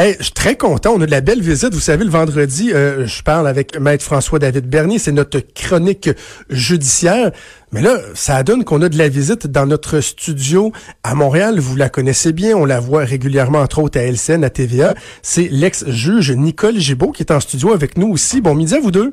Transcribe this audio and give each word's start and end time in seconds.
Je 0.00 0.22
suis 0.22 0.32
très 0.32 0.56
content. 0.56 0.94
On 0.96 1.00
a 1.02 1.06
de 1.06 1.10
la 1.10 1.20
belle 1.20 1.42
visite. 1.42 1.74
Vous 1.74 1.80
savez, 1.80 2.04
le 2.04 2.10
vendredi, 2.10 2.72
euh, 2.72 3.06
je 3.06 3.22
parle 3.22 3.46
avec 3.46 3.78
Maître 3.78 4.02
François-David 4.02 4.66
Bernier. 4.66 4.98
C'est 4.98 5.12
notre 5.12 5.40
chronique 5.40 6.08
judiciaire. 6.48 7.32
Mais 7.72 7.82
là, 7.82 7.98
ça 8.14 8.42
donne 8.42 8.64
qu'on 8.64 8.80
a 8.80 8.88
de 8.88 8.96
la 8.96 9.08
visite 9.08 9.46
dans 9.46 9.66
notre 9.66 10.00
studio 10.00 10.72
à 11.02 11.14
Montréal. 11.14 11.60
Vous 11.60 11.76
la 11.76 11.90
connaissez 11.90 12.32
bien. 12.32 12.56
On 12.56 12.64
la 12.64 12.80
voit 12.80 13.04
régulièrement, 13.04 13.58
entre 13.58 13.80
autres, 13.80 13.98
à 13.98 14.02
LCN, 14.02 14.42
à 14.42 14.48
TVA. 14.48 14.94
C'est 15.22 15.48
l'ex-juge 15.50 16.32
Nicole 16.32 16.78
Gibault 16.78 17.12
qui 17.12 17.22
est 17.22 17.32
en 17.32 17.40
studio 17.40 17.72
avec 17.72 17.98
nous 17.98 18.08
aussi. 18.08 18.40
Bon 18.40 18.54
midi 18.54 18.74
à 18.74 18.80
vous 18.80 18.90
deux. 18.90 19.12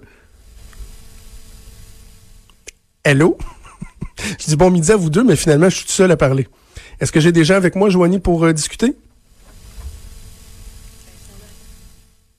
Hello? 3.03 3.37
je 4.39 4.45
dis 4.45 4.55
bon 4.55 4.71
midi 4.71 4.89
à 4.91 4.95
vous 4.95 5.09
deux, 5.09 5.23
mais 5.25 5.35
finalement, 5.35 5.69
je 5.69 5.75
suis 5.77 5.85
tout 5.85 5.91
seul 5.91 6.11
à 6.11 6.17
parler. 6.17 6.47
Est-ce 7.01 7.11
que 7.11 7.19
j'ai 7.19 7.33
des 7.33 7.43
gens 7.43 7.55
avec 7.55 7.75
moi, 7.75 7.89
Joanie, 7.89 8.19
pour 8.19 8.45
euh, 8.45 8.53
discuter? 8.53 8.95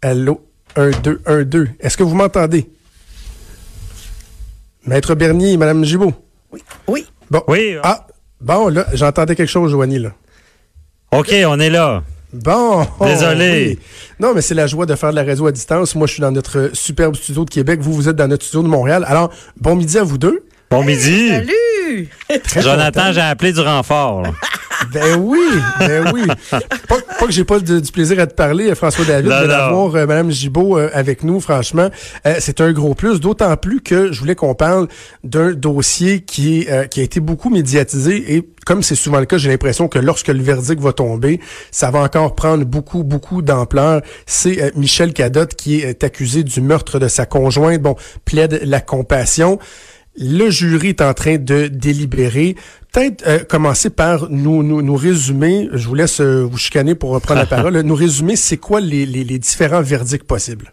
Allô? 0.03 0.41
1, 0.77 0.91
2, 1.03 1.21
1, 1.27 1.43
2. 1.43 1.69
Est-ce 1.81 1.97
que 1.97 2.03
vous 2.03 2.15
m'entendez? 2.15 2.69
Maître 4.87 5.15
Bernier, 5.15 5.57
Madame 5.57 5.85
Gibault? 5.85 6.15
Oui. 6.53 6.63
Oui. 6.87 7.07
Bon. 7.31 7.43
Oui. 7.49 7.77
Ah, 7.83 8.07
bon, 8.41 8.69
là, 8.69 8.87
j'entendais 8.95 9.35
quelque 9.35 9.51
chose, 9.51 9.71
Joanie, 9.71 9.99
là. 9.99 10.13
OK, 11.13 11.35
on 11.47 11.59
est 11.59 11.71
là. 11.71 12.03
Bon. 12.33 12.87
Désolé. 13.01 13.69
oui. 13.71 13.79
Non, 14.21 14.35
mais 14.35 14.41
c'est 14.43 14.55
la 14.55 14.67
joie 14.67 14.87
de 14.87 14.95
faire 14.95 15.11
de 15.11 15.17
la 15.17 15.23
réseau 15.23 15.47
à 15.47 15.53
distance. 15.53 15.95
Moi, 15.95 16.07
je 16.07 16.13
suis 16.15 16.21
dans 16.21 16.31
notre 16.31 16.71
superbe 16.75 17.17
studio 17.17 17.45
de 17.45 17.51
Québec. 17.51 17.81
Vous, 17.81 17.93
vous 17.93 18.09
êtes 18.09 18.17
dans 18.17 18.29
notre 18.29 18.45
studio 18.45 18.63
de 18.63 18.69
Montréal. 18.69 19.05
Alors, 19.09 19.33
bon 19.61 19.75
midi 19.77 19.99
à 19.99 20.05
vous 20.05 20.19
deux. 20.19 20.45
Bon 20.71 20.85
midi. 20.85 21.29
Salut! 21.29 22.09
Très 22.45 22.61
Jonathan, 22.61 23.13
j'ai 23.13 23.23
appelé 23.23 23.53
du 23.53 23.61
renfort. 23.61 24.23
Ben 24.93 25.17
oui, 25.19 25.41
ben 25.81 26.11
oui. 26.13 26.23
Pas, 26.51 26.97
pas 27.19 27.27
que 27.27 27.33
j'ai 27.33 27.45
pas 27.45 27.59
du 27.59 27.93
plaisir 27.93 28.19
à 28.21 28.27
te 28.27 28.35
parler, 28.35 28.75
François 28.75 29.05
David, 29.05 29.31
Non, 29.31 29.41
mais 29.43 29.49
d'avoir 29.49 29.95
euh, 29.95 30.07
Madame 30.07 30.31
Gibault 30.31 30.79
euh, 30.79 30.91
avec 30.93 31.23
nous, 31.23 31.41
franchement, 31.41 31.91
euh, 32.27 32.37
c'est 32.39 32.61
un 32.61 32.73
gros 32.73 32.95
plus. 32.95 33.21
D'autant 33.21 33.57
plus 33.57 33.81
que 33.81 34.13
je 34.13 34.21
voulais 34.21 34.35
qu'on 34.35 34.55
parle 34.55 34.89
d'un 35.25 35.53
dossier 35.53 36.21
qui 36.21 36.67
euh, 36.69 36.85
qui 36.85 37.01
a 37.01 37.03
été 37.03 37.21
beaucoup 37.21 37.51
médiatisé 37.51 38.35
et 38.35 38.49
comme 38.69 38.83
c'est 38.83 38.97
souvent 38.97 39.19
le 39.19 39.25
cas, 39.25 39.39
j'ai 39.39 39.49
l'impression 39.49 39.89
que 39.89 39.99
lorsque 39.99 40.29
le 40.29 40.43
verdict 40.43 40.83
va 40.83 40.93
tomber, 40.93 41.41
ça 41.71 41.91
va 41.91 42.01
encore 42.01 42.35
prendre 42.35 42.67
beaucoup, 42.67 43.03
beaucoup 43.03 43.41
d'ampleur. 43.41 44.03
C'est 44.27 44.63
euh, 44.63 44.71
Michel 44.77 45.15
Cadotte 45.15 45.55
qui 45.55 45.81
est 45.81 46.03
euh, 46.03 46.07
accusé 46.07 46.43
du 46.45 46.61
meurtre 46.61 46.99
de 46.99 47.09
sa 47.09 47.25
conjointe. 47.25 47.81
Bon, 47.81 47.97
plaide 48.27 48.61
la 48.65 48.83
compassion. 48.83 49.59
Le 50.19 50.51
jury 50.51 50.89
est 50.89 51.01
en 51.01 51.15
train 51.15 51.37
de 51.39 51.69
délibérer. 51.69 52.57
Peut-être 52.93 53.27
euh, 53.27 53.39
commencer 53.41 53.91
par 53.91 54.31
nous, 54.31 54.63
nous, 54.63 54.83
nous 54.83 54.97
résumer, 54.97 55.69
je 55.73 55.87
vous 55.87 55.95
laisse 55.95 56.21
euh, 56.21 56.43
vous 56.43 56.57
chicaner 56.57 56.95
pour 56.95 57.11
reprendre 57.11 57.41
la 57.41 57.47
parole, 57.57 57.79
nous 57.81 57.95
résumer 57.95 58.37
c'est 58.37 58.57
quoi 58.57 58.81
les, 58.81 59.07
les, 59.07 59.25
les 59.25 59.39
différents 59.39 59.83
verdicts 59.83 60.25
possibles? 60.25 60.73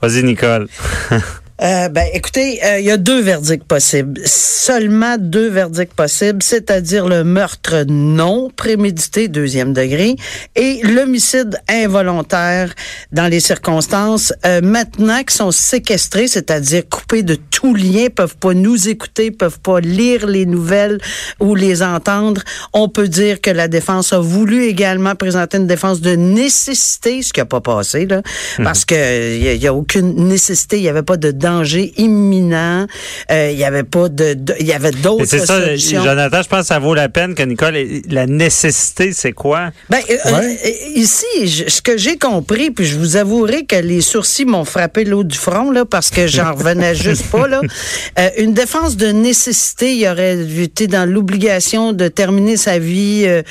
Vas-y, 0.00 0.22
Nicole. 0.22 0.68
Euh, 1.60 1.88
ben, 1.88 2.06
écoutez, 2.14 2.60
euh, 2.64 2.78
il 2.78 2.86
y 2.86 2.90
a 2.92 2.96
deux 2.96 3.20
verdicts 3.20 3.64
possibles. 3.64 4.20
Seulement 4.24 5.16
deux 5.18 5.48
verdicts 5.48 5.92
possibles, 5.92 6.40
c'est-à-dire 6.40 7.08
le 7.08 7.24
meurtre 7.24 7.84
non 7.88 8.48
prémédité, 8.54 9.26
deuxième 9.26 9.72
degré, 9.72 10.14
et 10.54 10.80
l'homicide 10.84 11.58
involontaire 11.68 12.72
dans 13.10 13.26
les 13.26 13.40
circonstances, 13.40 14.32
euh, 14.46 14.60
maintenant 14.62 15.18
qu'ils 15.24 15.30
sont 15.36 15.50
séquestrés, 15.50 16.28
c'est-à-dire 16.28 16.84
coupés 16.88 17.24
de 17.24 17.34
tout 17.34 17.74
lien, 17.74 18.06
peuvent 18.14 18.36
pas 18.36 18.54
nous 18.54 18.88
écouter, 18.88 19.32
peuvent 19.32 19.58
pas 19.58 19.80
lire 19.80 20.28
les 20.28 20.46
nouvelles 20.46 20.98
ou 21.40 21.56
les 21.56 21.82
entendre. 21.82 22.42
On 22.72 22.88
peut 22.88 23.08
dire 23.08 23.40
que 23.40 23.50
la 23.50 23.66
défense 23.66 24.12
a 24.12 24.20
voulu 24.20 24.66
également 24.66 25.16
présenter 25.16 25.56
une 25.56 25.66
défense 25.66 26.00
de 26.02 26.14
nécessité, 26.14 27.22
ce 27.22 27.32
qui 27.32 27.40
a 27.40 27.46
pas 27.46 27.60
passé, 27.60 28.06
là, 28.06 28.22
parce 28.62 28.84
que 28.84 28.94
il 29.36 29.42
y, 29.42 29.48
a- 29.48 29.54
y 29.54 29.66
a 29.66 29.74
aucune 29.74 30.28
nécessité, 30.28 30.76
il 30.76 30.84
y 30.84 30.88
avait 30.88 31.02
pas 31.02 31.16
de 31.16 31.32
danger 31.48 31.92
imminent, 31.96 32.86
euh, 33.30 33.50
il 33.52 33.58
y 33.58 33.64
avait 33.64 33.84
pas 33.84 34.08
de, 34.08 34.34
de- 34.34 34.54
il 34.60 34.66
y 34.66 34.72
avait 34.72 34.90
d'autres 34.90 35.24
c'est 35.24 35.46
ça. 35.46 35.76
Jonathan, 35.76 36.42
je 36.42 36.48
pense 36.48 36.60
que 36.60 36.66
ça 36.66 36.78
vaut 36.78 36.94
la 36.94 37.08
peine 37.08 37.34
que 37.34 37.42
Nicole, 37.42 37.76
la 38.08 38.26
nécessité, 38.26 39.12
c'est 39.12 39.32
quoi? 39.32 39.70
Ben, 39.90 39.98
euh, 40.10 40.32
Ouais. 40.32 40.58
euh, 40.64 40.70
ici, 40.94 41.26
je- 41.46 41.68
ce 41.68 41.80
que 41.82 41.96
j'ai 41.96 42.16
compris, 42.18 42.70
puis 42.70 42.84
je 42.84 42.96
vous 42.98 43.16
avouerai 43.16 43.64
que 43.64 43.76
les 43.76 44.00
sourcils 44.00 44.44
m'ont 44.44 44.64
frappé 44.64 45.04
l'eau 45.04 45.24
du 45.24 45.36
front, 45.38 45.70
là, 45.70 45.84
parce 45.84 46.10
que 46.10 46.26
j'en 46.26 46.52
revenais 46.54 46.94
juste 47.08 47.26
pas, 47.30 47.48
là. 47.48 47.60
Euh, 48.18 48.28
une 48.38 48.52
défense 48.52 48.96
de 48.96 49.08
nécessité, 49.08 49.94
il 49.94 50.06
aurait 50.08 50.38
été 50.62 50.86
dans 50.86 51.08
l'obligation 51.08 51.92
de 51.92 52.08
terminer 52.08 52.56
sa 52.56 52.78
vie 52.78 53.24
euh, 53.26 53.42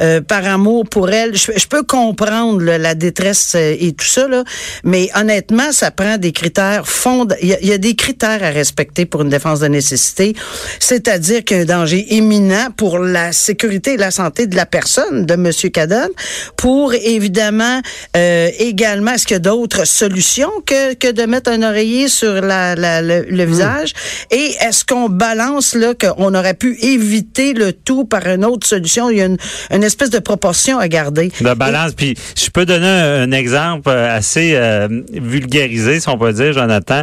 euh, 0.00 0.20
par 0.20 0.44
amour 0.46 0.84
pour 0.88 1.10
elle. 1.10 1.36
Je, 1.36 1.52
je 1.56 1.66
peux 1.66 1.82
comprendre 1.82 2.62
là, 2.62 2.78
la 2.78 2.94
détresse 2.94 3.54
et 3.56 3.92
tout 3.92 4.06
ça, 4.06 4.26
là, 4.28 4.44
mais 4.84 5.10
honnêtement, 5.14 5.70
ça 5.72 5.90
prend 5.90 6.16
des 6.18 6.32
critères 6.32 6.86
fondamentaux. 6.88 7.41
Il 7.42 7.56
y, 7.62 7.66
y 7.66 7.72
a 7.72 7.78
des 7.78 7.94
critères 7.94 8.42
à 8.42 8.50
respecter 8.50 9.04
pour 9.04 9.22
une 9.22 9.28
défense 9.28 9.60
de 9.60 9.66
nécessité, 9.66 10.34
c'est-à-dire 10.78 11.44
qu'il 11.44 11.56
y 11.56 11.60
a 11.60 11.62
un 11.62 11.66
danger 11.66 12.06
imminent 12.14 12.68
pour 12.76 12.98
la 12.98 13.32
sécurité 13.32 13.94
et 13.94 13.96
la 13.96 14.10
santé 14.10 14.46
de 14.46 14.56
la 14.56 14.66
personne, 14.66 15.26
de 15.26 15.34
Monsieur 15.36 15.68
Cadon, 15.68 16.08
pour 16.56 16.94
évidemment 16.94 17.80
euh, 18.16 18.48
également, 18.58 19.12
est-ce 19.12 19.26
qu'il 19.26 19.34
y 19.34 19.36
a 19.36 19.40
d'autres 19.40 19.84
solutions 19.86 20.50
que, 20.66 20.94
que 20.94 21.10
de 21.10 21.22
mettre 21.24 21.50
un 21.50 21.62
oreiller 21.62 22.08
sur 22.08 22.34
la, 22.40 22.74
la- 22.74 23.02
le, 23.02 23.22
le 23.28 23.44
visage? 23.44 23.92
Et 24.30 24.54
est-ce 24.60 24.84
qu'on 24.84 25.08
balance 25.08 25.74
là 25.74 25.94
qu'on 25.94 26.34
aurait 26.34 26.54
pu 26.54 26.78
éviter 26.80 27.52
le 27.54 27.72
tout 27.72 28.04
par 28.04 28.26
une 28.26 28.44
autre 28.44 28.66
solution? 28.66 29.10
Il 29.10 29.18
y 29.18 29.22
a 29.22 29.26
une, 29.26 29.38
une 29.72 29.82
espèce 29.84 30.10
de 30.10 30.18
proportion 30.20 30.78
à 30.78 30.88
garder. 30.88 31.32
De 31.40 31.54
balance. 31.54 31.92
Puis 31.92 32.14
je 32.36 32.50
peux 32.50 32.64
donner 32.66 32.86
un, 32.86 33.22
un 33.22 33.32
exemple 33.32 33.88
euh, 33.88 34.16
assez 34.16 34.52
euh, 34.54 34.88
vulgarisé, 35.12 36.00
si 36.00 36.08
on 36.08 36.18
peut 36.18 36.32
dire, 36.32 36.52
Jonathan. 36.52 37.02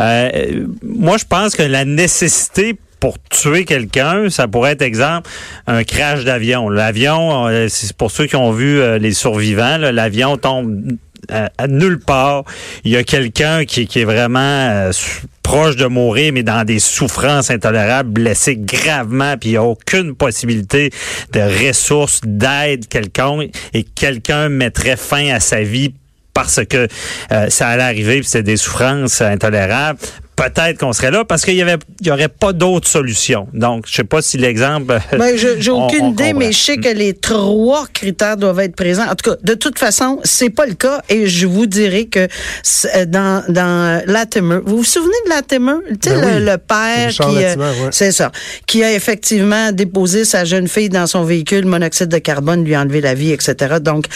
Euh, 0.00 0.66
moi, 0.82 1.16
je 1.18 1.24
pense 1.24 1.54
que 1.54 1.62
la 1.62 1.84
nécessité 1.84 2.78
pour 3.00 3.16
tuer 3.30 3.64
quelqu'un, 3.64 4.28
ça 4.28 4.48
pourrait 4.48 4.72
être 4.72 4.82
exemple 4.82 5.30
un 5.66 5.84
crash 5.84 6.24
d'avion. 6.24 6.68
L'avion, 6.68 7.46
euh, 7.46 7.68
c'est 7.68 7.92
pour 7.92 8.10
ceux 8.10 8.26
qui 8.26 8.36
ont 8.36 8.50
vu 8.50 8.80
euh, 8.80 8.98
les 8.98 9.12
survivants, 9.12 9.78
l'avion 9.78 10.36
tombe 10.36 10.96
à, 11.28 11.68
nulle 11.68 12.00
part. 12.00 12.44
Il 12.84 12.92
y 12.92 12.96
a 12.96 13.04
quelqu'un 13.04 13.64
qui, 13.64 13.82
est 13.82 14.04
vraiment 14.04 14.90
proche 15.42 15.76
de 15.76 15.86
mourir, 15.86 16.32
mais 16.32 16.42
dans 16.42 16.64
des 16.64 16.78
souffrances 16.78 17.50
intolérables, 17.50 18.10
blessé 18.10 18.56
gravement, 18.56 19.36
puis 19.38 19.50
il 19.50 19.52
n'y 19.52 19.58
a 19.58 19.62
aucune 19.62 20.14
possibilité 20.14 20.90
de 21.32 21.40
ressources, 21.66 22.20
d'aide 22.24 22.86
quelconque, 22.86 23.50
et 23.72 23.82
quelqu'un 23.82 24.48
mettrait 24.48 24.96
fin 24.96 25.28
à 25.28 25.40
sa 25.40 25.62
vie 25.62 25.94
parce 26.38 26.64
que 26.64 26.86
euh, 27.32 27.50
ça 27.50 27.66
allait 27.66 27.82
arriver, 27.82 28.20
puis 28.20 28.28
c'est 28.28 28.44
des 28.44 28.56
souffrances 28.56 29.22
intolérables. 29.22 29.98
Peut-être 30.38 30.78
qu'on 30.78 30.92
serait 30.92 31.10
là 31.10 31.24
parce 31.24 31.44
qu'il 31.44 31.54
y 31.56 31.62
avait, 31.62 31.76
il 32.00 32.06
y 32.06 32.10
aurait 32.10 32.28
pas 32.28 32.52
d'autre 32.52 32.86
solution. 32.88 33.48
Donc, 33.52 33.84
je 33.88 33.94
sais 33.96 34.04
pas 34.04 34.22
si 34.22 34.38
l'exemple. 34.38 34.98
Ben, 35.12 35.36
je- 35.36 35.58
j'ai 35.60 35.70
aucune 35.70 36.02
on 36.02 36.12
idée, 36.12 36.24
comprend. 36.26 36.38
mais 36.38 36.52
je 36.52 36.58
sais 36.58 36.76
que 36.76 36.88
les 36.88 37.12
trois 37.14 37.86
critères 37.92 38.36
doivent 38.36 38.60
être 38.60 38.76
présents. 38.76 39.04
En 39.10 39.14
tout 39.16 39.30
cas, 39.30 39.36
de 39.42 39.54
toute 39.54 39.78
façon, 39.78 40.20
c'est 40.24 40.50
pas 40.50 40.66
le 40.66 40.74
cas 40.74 41.02
et 41.08 41.26
je 41.26 41.46
vous 41.46 41.66
dirai 41.66 42.06
que 42.06 42.28
c'est- 42.62 43.06
dans, 43.06 43.42
dans 43.48 44.02
Latimer, 44.06 44.58
vous 44.64 44.78
vous 44.78 44.84
souvenez 44.84 45.12
de 45.26 45.30
Latimer? 45.30 45.72
Tu 46.00 46.08
sais, 46.10 46.14
Ben 46.14 46.20
le, 46.20 46.36
oui. 46.44 46.52
le 46.52 46.58
père 46.58 47.06
Richard 47.08 47.30
qui, 47.30 47.44
euh, 47.44 47.56
ouais. 47.56 47.88
c'est 47.90 48.12
ça, 48.12 48.30
qui 48.66 48.84
a 48.84 48.92
effectivement 48.92 49.72
déposé 49.72 50.24
sa 50.24 50.44
jeune 50.44 50.68
fille 50.68 50.88
dans 50.88 51.06
son 51.06 51.24
véhicule, 51.24 51.64
monoxyde 51.66 52.08
de 52.08 52.18
carbone, 52.18 52.64
lui 52.64 52.74
a 52.74 52.80
enlevé 52.80 53.00
la 53.00 53.14
vie, 53.14 53.32
etc. 53.32 53.76
Donc, 53.80 54.06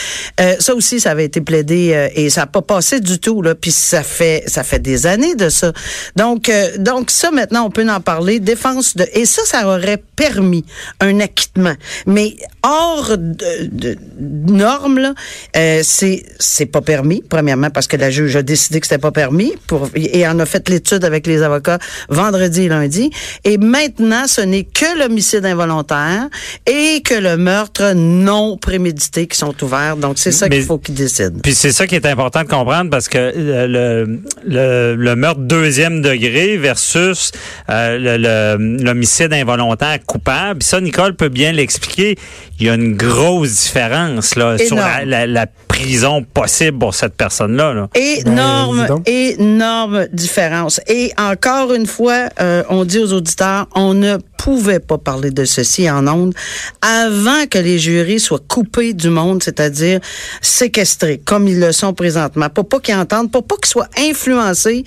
euh, 0.41 0.55
ça 0.61 0.75
aussi, 0.75 1.01
ça 1.01 1.11
avait 1.11 1.25
été 1.25 1.41
plaidé 1.41 1.93
euh, 1.95 2.09
et 2.15 2.31
ça 2.31 2.43
n'a 2.43 2.47
pas 2.47 2.63
passé 2.63 3.01
du 3.01 3.19
tout, 3.19 3.43
là. 3.43 3.55
Puis 3.55 3.71
ça 3.73 4.03
fait, 4.03 4.45
ça 4.47 4.63
fait 4.63 4.79
des 4.79 5.07
années 5.07 5.35
de 5.35 5.49
ça. 5.49 5.73
Donc, 6.17 6.49
euh, 6.49 6.77
donc 6.79 7.11
ça, 7.11 7.31
maintenant, 7.31 7.65
on 7.67 7.71
peut 7.71 7.89
en 7.89 8.01
parler. 8.01 8.41
Défense 8.41 8.97
de, 8.97 9.07
et 9.13 9.25
ça, 9.25 9.43
ça 9.45 9.67
aurait 9.67 10.03
permis 10.17 10.65
un 11.01 11.21
acquittement. 11.21 11.75
Mais 12.07 12.37
hors 12.63 13.17
de, 13.17 13.69
de 13.71 13.97
normes, 14.19 14.99
là, 14.99 15.15
euh, 15.57 15.81
c'est, 15.83 16.25
c'est 16.39 16.67
pas 16.67 16.81
permis. 16.81 17.23
Premièrement, 17.29 17.71
parce 17.71 17.87
que 17.87 17.97
la 17.97 18.11
juge 18.11 18.37
a 18.37 18.43
décidé 18.43 18.81
que 18.81 18.87
c'était 18.87 18.99
pas 18.99 19.11
permis 19.11 19.53
pour, 19.67 19.89
et 19.95 20.27
en 20.27 20.39
a 20.39 20.47
fait 20.47 20.69
l'étude 20.69 21.05
avec 21.05 21.27
les 21.27 21.43
avocats 21.43 21.79
vendredi 22.09 22.63
et 22.63 22.69
lundi. 22.69 23.11
Et 23.45 23.59
maintenant, 23.59 24.27
ce 24.27 24.41
n'est 24.41 24.65
que 24.65 24.99
l'homicide 24.99 25.45
involontaire 25.45 26.29
et 26.67 27.03
que 27.03 27.15
le 27.15 27.37
meurtre 27.37 27.95
non 27.95 28.57
prémédité 28.57 29.27
qui 29.27 29.39
sont 29.39 29.55
ouverts. 29.63 29.97
Donc, 29.97 30.19
c'est 30.19 30.33
ça 30.33 30.49
qu'il 30.49 30.63
faut 30.65 30.79
qu'ils 30.79 30.95
décident. 30.95 31.39
Puis 31.43 31.55
c'est 31.55 31.73
ça 31.73 31.87
qui 31.87 31.95
est 31.95 32.07
important 32.07 32.43
de 32.43 32.49
comprendre 32.49 32.91
parce 32.91 33.09
que 33.09 33.19
euh, 33.19 33.67
le, 33.67 34.21
le, 34.47 34.95
le 34.95 35.17
meurtre 35.17 35.41
deuxième 35.41 36.02
degré 36.03 36.57
versus 36.59 37.33
euh, 37.71 37.99
le- 37.99 38.17
le- 38.19 38.85
l'homicide 38.85 39.33
involontaire 39.33 39.99
coupable. 40.05 40.59
Puis 40.59 40.69
ça, 40.69 40.81
Nicole 40.81 41.15
peut 41.15 41.29
bien 41.31 41.53
l'expliquer. 41.53 42.17
Il 42.61 42.67
y 42.67 42.71
a 42.71 42.75
une 42.75 42.97
grosse 42.97 43.51
différence 43.65 44.37
là, 44.37 44.59
sur 44.59 44.77
la, 44.77 45.03
Énorme. 45.03 45.09
la- 45.09 45.27
la 45.27 45.47
prison 45.69 46.23
possible 46.23 46.79
pour 46.79 46.95
cette 46.95 47.17
personne-là. 47.17 47.73
là. 47.73 47.89
Énorme, 47.95 48.87
Ben, 48.89 49.03
énorme 49.07 50.07
différence. 50.13 50.81
Et 50.87 51.13
encore 51.19 51.73
une 51.73 51.87
fois, 51.87 52.29
euh, 52.41 52.63
on 52.69 52.85
dit 52.85 52.99
aux 52.99 53.13
auditeurs, 53.13 53.67
on 53.75 53.95
ne 53.95 54.19
pouvait 54.43 54.81
pas 54.81 54.99
parler 54.99 55.31
de 55.31 55.45
ceci 55.45 55.89
en 55.89 56.09
ondes 56.09 56.35
avant 56.81 57.47
que 57.49 57.59
les 57.59 57.79
jurys 57.79 58.19
soient 58.19 58.41
coupés 58.49 58.93
du 58.93 59.09
monde, 59.09 59.41
c'est-à-dire 59.41 60.01
séquestrés, 60.41 61.23
comme 61.25 61.47
ils 61.47 61.61
le 61.61 61.71
sont 61.71 61.95
présentement. 61.95 62.49
Pour 62.49 62.69
pas 62.69 62.81
qu'ils 62.81 62.97
entendent, 62.97 63.31
pour 63.31 63.47
pas 63.47 63.55
qu'ils 63.55 63.71
soient 63.71 63.89
influencés 63.97 64.83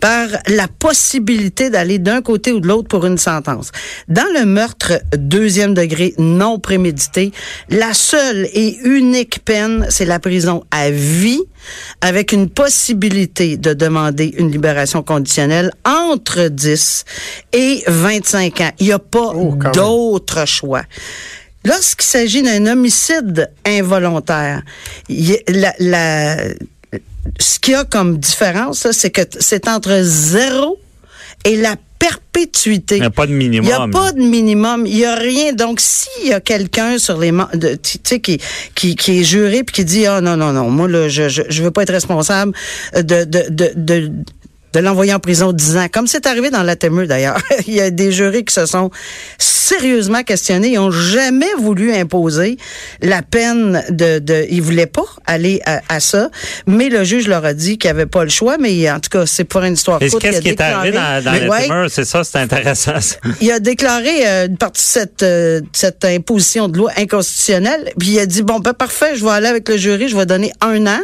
par 0.00 0.26
la 0.48 0.68
possibilité 0.68 1.70
d'aller 1.70 1.98
d'un 1.98 2.20
côté 2.20 2.52
ou 2.52 2.60
de 2.60 2.68
l'autre 2.68 2.88
pour 2.88 3.06
une 3.06 3.16
sentence. 3.16 3.72
Dans 4.08 4.28
le 4.38 4.44
meurtre 4.44 5.00
deuxième 5.16 5.72
degré 5.72 6.12
non 6.18 6.58
prémédité, 6.58 7.32
la 7.70 7.94
seule 7.94 8.46
et 8.52 8.76
unique 8.84 9.42
peine, 9.42 9.86
c'est 9.88 10.04
la 10.04 10.18
prison 10.18 10.64
à 10.70 10.90
vie 10.90 11.40
avec 12.00 12.32
une 12.32 12.48
possibilité 12.48 13.56
de 13.56 13.72
demander 13.72 14.34
une 14.38 14.50
libération 14.50 15.02
conditionnelle 15.02 15.72
entre 15.84 16.48
10 16.48 17.04
et 17.52 17.82
25 17.86 18.60
ans. 18.60 18.70
Pas 18.98 19.32
Oh, 19.34 19.54
d'autre 19.74 20.46
choix. 20.46 20.82
Lorsqu'il 21.64 22.04
s'agit 22.06 22.42
d'un 22.42 22.66
homicide 22.66 23.50
involontaire, 23.66 24.62
il 25.08 25.30
y 25.30 25.34
a- 25.34 25.38
la, 25.48 25.74
la- 25.80 26.36
ce 27.38 27.58
qu'il 27.58 27.72
y 27.72 27.76
a 27.76 27.84
comme 27.84 28.18
différence, 28.18 28.90
c'est 28.92 29.10
que 29.10 29.22
c'est 29.38 29.68
entre 29.68 30.00
zéro 30.02 30.78
et 31.44 31.56
la 31.56 31.74
perpétuité. 31.98 32.96
Il 32.96 33.00
n'y 33.00 33.06
a 33.06 33.10
pas 33.10 33.26
de 33.26 33.32
Il 33.32 33.36
minimum. 33.38 33.66
n'y 33.66 33.72
a 33.72 33.88
pas 33.88 34.12
de 34.12 34.20
minimum, 34.20 34.86
il 34.86 34.94
n'y 34.96 35.04
a 35.04 35.16
rien. 35.16 35.52
Donc, 35.52 35.80
s'il 35.80 36.28
y 36.28 36.32
a 36.32 36.40
quelqu'un 36.40 36.96
sur 36.98 37.18
les 37.18 37.32
de- 37.32 37.74
tu 37.74 37.98
sais 38.04 38.20
qui, 38.20 38.38
qui 38.76 38.94
qui 38.94 39.20
est 39.20 39.24
juré 39.24 39.64
puis 39.64 39.74
qui 39.74 39.84
dit 39.84 40.06
ah 40.06 40.20
non 40.20 40.36
non 40.36 40.52
non, 40.52 40.70
moi 40.70 40.88
là 40.88 41.08
je 41.08 41.28
je 41.28 41.62
veux 41.62 41.70
pas 41.72 41.82
être 41.82 41.92
responsable 41.92 42.52
de 42.94 43.24
de 43.24 43.46
de, 43.50 43.72
de 43.74 44.12
de 44.72 44.80
l'envoyer 44.80 45.14
en 45.14 45.18
prison 45.18 45.52
10 45.52 45.76
ans, 45.76 45.86
comme 45.92 46.06
c'est 46.06 46.26
arrivé 46.26 46.50
dans 46.50 46.62
la 46.62 46.76
TME 46.76 47.06
d'ailleurs. 47.06 47.40
Il 47.66 47.74
y 47.74 47.80
a 47.80 47.90
des 47.90 48.12
jurés 48.12 48.44
qui 48.44 48.54
se 48.54 48.66
sont 48.66 48.90
sérieusement 49.38 50.22
questionnés, 50.22 50.70
ils 50.72 50.78
ont 50.78 50.90
jamais 50.90 51.52
voulu 51.58 51.92
imposer 51.92 52.56
la 53.02 53.20
peine 53.20 53.82
de, 53.90 54.18
de 54.18 54.46
ils 54.48 54.62
voulaient 54.62 54.86
pas 54.86 55.04
aller 55.26 55.60
à, 55.66 55.82
à 55.88 56.00
ça, 56.00 56.30
mais 56.66 56.88
le 56.88 57.04
juge 57.04 57.28
leur 57.28 57.44
a 57.44 57.52
dit 57.52 57.76
qu'il 57.76 57.88
n'y 57.88 57.96
avait 57.96 58.06
pas 58.06 58.24
le 58.24 58.30
choix, 58.30 58.56
mais 58.58 58.90
en 58.90 58.98
tout 58.98 59.10
cas, 59.10 59.26
c'est 59.26 59.44
pour 59.44 59.62
une 59.62 59.74
histoire 59.74 59.98
courte. 59.98 60.22
qu'est-ce 60.22 60.40
qui 60.40 60.48
est 60.48 60.60
arrivé 60.60 60.96
dans, 60.96 61.22
le 61.22 61.50
ouais, 61.50 61.64
tumeur? 61.64 61.90
C'est 61.90 62.06
ça, 62.06 62.24
c'est 62.24 62.38
intéressant. 62.38 63.00
ça. 63.00 63.16
il 63.42 63.52
a 63.52 63.60
déclaré 63.60 64.26
euh, 64.26 64.46
une 64.46 64.56
partie 64.56 64.82
de 64.82 65.00
cette, 65.00 65.22
euh, 65.22 65.60
cette 65.72 66.04
imposition 66.04 66.68
de 66.68 66.78
loi 66.78 66.90
inconstitutionnelle, 66.96 67.92
puis 67.98 68.10
il 68.10 68.18
a 68.20 68.26
dit 68.26 68.42
bon 68.42 68.60
ben 68.60 68.72
parfait, 68.72 69.16
je 69.16 69.24
vais 69.24 69.30
aller 69.30 69.48
avec 69.48 69.68
le 69.68 69.76
jury, 69.76 70.08
je 70.08 70.16
vais 70.16 70.26
donner 70.26 70.52
un 70.62 70.86
an, 70.86 71.00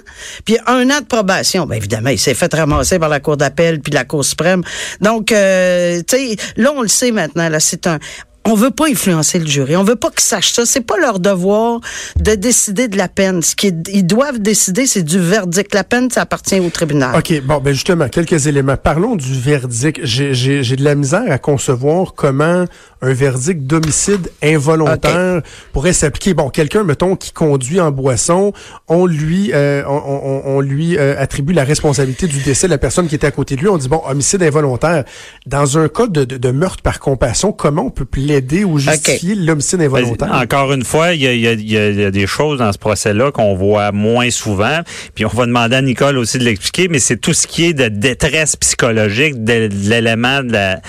puis 0.47 0.57
un 0.67 0.89
an 0.91 1.01
de 1.01 1.07
probation. 1.07 1.67
Ben 1.67 1.77
évidemment, 1.77 2.11
il 2.11 2.19
s'est 2.19 2.35
fait 2.35 2.53
ramasser 2.55 2.99
par 2.99 3.11
la 3.11 3.21
cour 3.21 3.37
d'appel 3.37 3.54
puis 3.55 3.93
la 3.93 4.05
cour 4.05 4.25
suprême. 4.25 4.63
Donc 5.01 5.33
euh, 5.33 6.03
tu 6.07 6.17
sais, 6.17 6.37
là 6.57 6.73
on 6.75 6.83
le 6.83 6.89
sait 6.89 7.11
maintenant 7.11 7.49
là, 7.49 7.61
c'est 7.61 7.87
un 7.87 7.99
on 8.47 8.55
veut 8.55 8.71
pas 8.71 8.87
influencer 8.91 9.39
le 9.39 9.47
jury. 9.47 9.77
On 9.77 9.85
veut 9.85 9.97
pas 9.97 10.11
qu'ils 10.11 10.21
sachent 10.21 10.53
ça. 10.53 10.67
C'est 10.67 10.83
pas 10.83 10.97
leur 10.99 11.19
devoir 11.19 11.81
de 12.17 12.35
décider 12.35 12.89
de 12.89 12.97
la 12.99 13.09
peine. 13.09 13.43
Ce 13.43 13.55
qu'ils 13.57 13.83
ils 13.93 14.07
doivent 14.07 14.39
décider, 14.39 14.87
c'est 14.87 15.03
du 15.03 15.19
verdict. 15.19 15.75
La 15.75 15.85
peine, 15.85 16.11
ça 16.11 16.23
appartient 16.23 16.61
au 16.61 16.69
tribunal. 16.71 17.17
OK, 17.17 17.41
bon, 17.43 17.59
ben 17.59 17.73
justement, 17.73 18.09
quelques 18.09 18.47
éléments. 18.47 18.77
Parlons 18.77 19.17
du 19.17 19.33
verdict. 19.39 20.01
J'ai- 20.03 20.35
J'ai 20.35 20.63
j'ai 20.63 20.77
de 20.77 20.85
la 20.85 20.95
misère 20.95 21.25
à 21.31 21.39
concevoir 21.39 22.15
comment 22.15 22.65
un 23.03 23.13
verdict 23.13 23.63
d'homicide 23.63 24.31
involontaire 24.43 25.43
pourrait 25.73 25.93
s'appliquer. 25.93 26.35
Bon, 26.35 26.49
quelqu'un, 26.51 26.85
mettons, 26.85 27.17
qui 27.17 27.33
conduit 27.33 27.81
en 27.81 27.91
boisson, 27.91 28.53
on 28.89 29.07
lui, 29.07 29.51
euh, 29.53 29.83
on, 29.87 29.93
on- 29.93 30.43
on 30.57 30.61
lui 30.61 30.97
euh, 30.99 31.15
attribue 31.19 31.53
la 31.53 31.65
responsabilité 31.65 32.27
du 32.27 32.41
décès 32.43 32.67
de 32.67 32.73
la 32.73 32.79
personne 32.79 33.07
qui 33.09 33.15
était 33.15 33.27
à 33.27 33.31
côté 33.31 33.57
de 33.57 33.61
lui. 33.61 33.69
On 33.69 33.77
dit, 33.79 33.89
bon, 33.89 34.03
homicide 34.09 34.43
involontaire. 34.43 35.05
Dans 35.47 35.79
un 35.79 35.89
cas 35.89 36.07
de, 36.07 36.25
de- 36.25 36.37
de 36.39 36.51
meurtre 36.51 36.83
par 36.83 36.99
compassion, 36.99 37.53
comment 37.53 37.83
on 37.87 37.91
peut 37.91 38.05
plaider 38.07 38.34
ou 38.65 38.79
justifier 38.79 39.35
l'homicide 39.35 39.81
involontaire? 39.81 40.33
Encore 40.33 40.73
une 40.73 40.85
fois, 40.85 41.13
il 41.15 41.23
y 41.23 41.27
a, 41.27 41.33
il 41.33 41.41
y 41.41 41.49
a- 41.49 41.53
il 41.53 41.71
y 41.73 41.79
a- 41.79 41.89
il 41.91 42.01
y 42.01 42.05
a 42.05 42.11
des 42.11 42.27
choses 42.27 42.59
dans 42.59 42.73
ce 42.73 42.79
procès-là 42.79 43.31
qu'on 43.33 43.55
voit 43.55 43.93
moins 43.93 44.31
souvent. 44.31 44.81
Puis 45.15 45.25
on 45.25 45.29
va 45.29 45.47
demander 45.47 45.77
à 45.77 45.83
Nicole 45.83 46.19
aussi 46.19 46.39
de 46.39 46.45
l'expliquer, 46.45 46.89
mais 46.89 46.99
c'est 46.99 47.17
tout 47.17 47.33
ce 47.35 47.47
qui 47.47 47.65
est 47.67 47.73
de 47.75 47.89
détresse 47.89 48.57
psychologique, 48.57 49.43
de, 49.45 49.69
de 49.69 49.89
l'élément 49.89 50.43
de 50.43 50.53
la- 50.53 50.81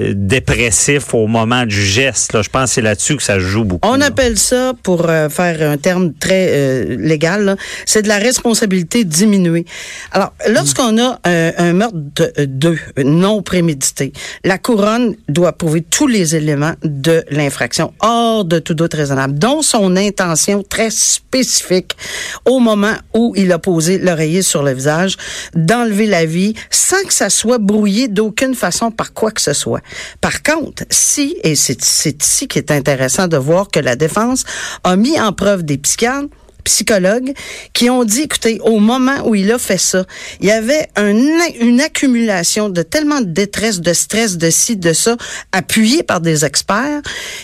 euh, 0.00 0.12
dépressif 0.14 1.14
au 1.14 1.26
moment 1.26 1.64
du 1.66 1.80
geste. 1.82 2.32
Là. 2.32 2.42
Je 2.42 2.48
pense 2.48 2.64
que 2.70 2.74
c'est 2.74 2.82
là-dessus 2.82 3.16
que 3.16 3.22
ça 3.22 3.34
se 3.34 3.40
joue 3.40 3.64
beaucoup. 3.64 3.88
On 3.88 3.96
là. 3.96 4.06
appelle 4.06 4.38
ça, 4.38 4.72
pour 4.82 5.08
euh, 5.08 5.28
faire 5.28 5.70
un 5.70 5.76
terme 5.76 6.12
très 6.14 6.46
euh, 6.50 6.96
légal, 6.98 7.56
c'est 7.86 8.02
de 8.02 8.08
la 8.08 8.18
responsabilité 8.18 9.04
diminuée. 9.04 9.64
Alors, 10.12 10.32
lorsqu'on 10.48 10.98
a 10.98 11.18
euh, 11.26 11.52
un 11.58 11.72
meurtre 11.72 11.96
de 11.96 12.32
euh, 12.38 12.46
deux 12.46 12.78
non 13.04 13.42
prémédité, 13.42 14.12
la 14.44 14.58
couronne 14.58 15.14
doit 15.28 15.52
prouver 15.52 15.82
tous 15.82 16.06
les 16.06 16.36
éléments 16.36 16.74
de 16.88 17.24
l'infraction 17.30 17.92
hors 18.00 18.44
de 18.44 18.58
tout 18.58 18.74
doute 18.74 18.94
raisonnable, 18.94 19.38
dont 19.38 19.62
son 19.62 19.96
intention 19.96 20.62
très 20.68 20.90
spécifique 20.90 21.96
au 22.44 22.58
moment 22.58 22.94
où 23.14 23.34
il 23.36 23.52
a 23.52 23.58
posé 23.58 23.98
l'oreiller 23.98 24.42
sur 24.42 24.62
le 24.62 24.72
visage, 24.72 25.16
d'enlever 25.54 26.06
la 26.06 26.24
vie 26.24 26.54
sans 26.70 27.02
que 27.06 27.12
ça 27.12 27.30
soit 27.30 27.58
brouillé 27.58 28.08
d'aucune 28.08 28.54
façon 28.54 28.90
par 28.90 29.12
quoi 29.12 29.30
que 29.30 29.40
ce 29.40 29.52
soit. 29.52 29.82
Par 30.20 30.42
contre, 30.42 30.84
si, 30.90 31.36
et 31.44 31.54
c'est 31.54 32.22
ici 32.22 32.48
qui 32.48 32.58
est 32.58 32.70
intéressant 32.70 33.28
de 33.28 33.36
voir 33.36 33.68
que 33.68 33.80
la 33.80 33.96
défense 33.96 34.44
a 34.84 34.96
mis 34.96 35.20
en 35.20 35.32
preuve 35.32 35.62
des 35.62 35.78
psychiatres, 35.78 36.28
psychologues 36.64 37.32
qui 37.72 37.90
ont 37.90 38.04
dit, 38.04 38.22
écoutez, 38.22 38.60
au 38.62 38.78
moment 38.78 39.26
où 39.26 39.34
il 39.34 39.50
a 39.52 39.58
fait 39.58 39.78
ça, 39.78 40.04
il 40.40 40.46
y 40.46 40.50
avait 40.50 40.88
un, 40.96 41.14
une 41.60 41.80
accumulation 41.80 42.68
de 42.68 42.82
tellement 42.82 43.20
de 43.20 43.26
détresse, 43.26 43.80
de 43.80 43.92
stress, 43.92 44.36
de 44.36 44.50
ci, 44.50 44.76
de 44.76 44.92
ça, 44.92 45.16
appuyé 45.52 46.02
par 46.02 46.20
des 46.20 46.44
experts, 46.44 47.02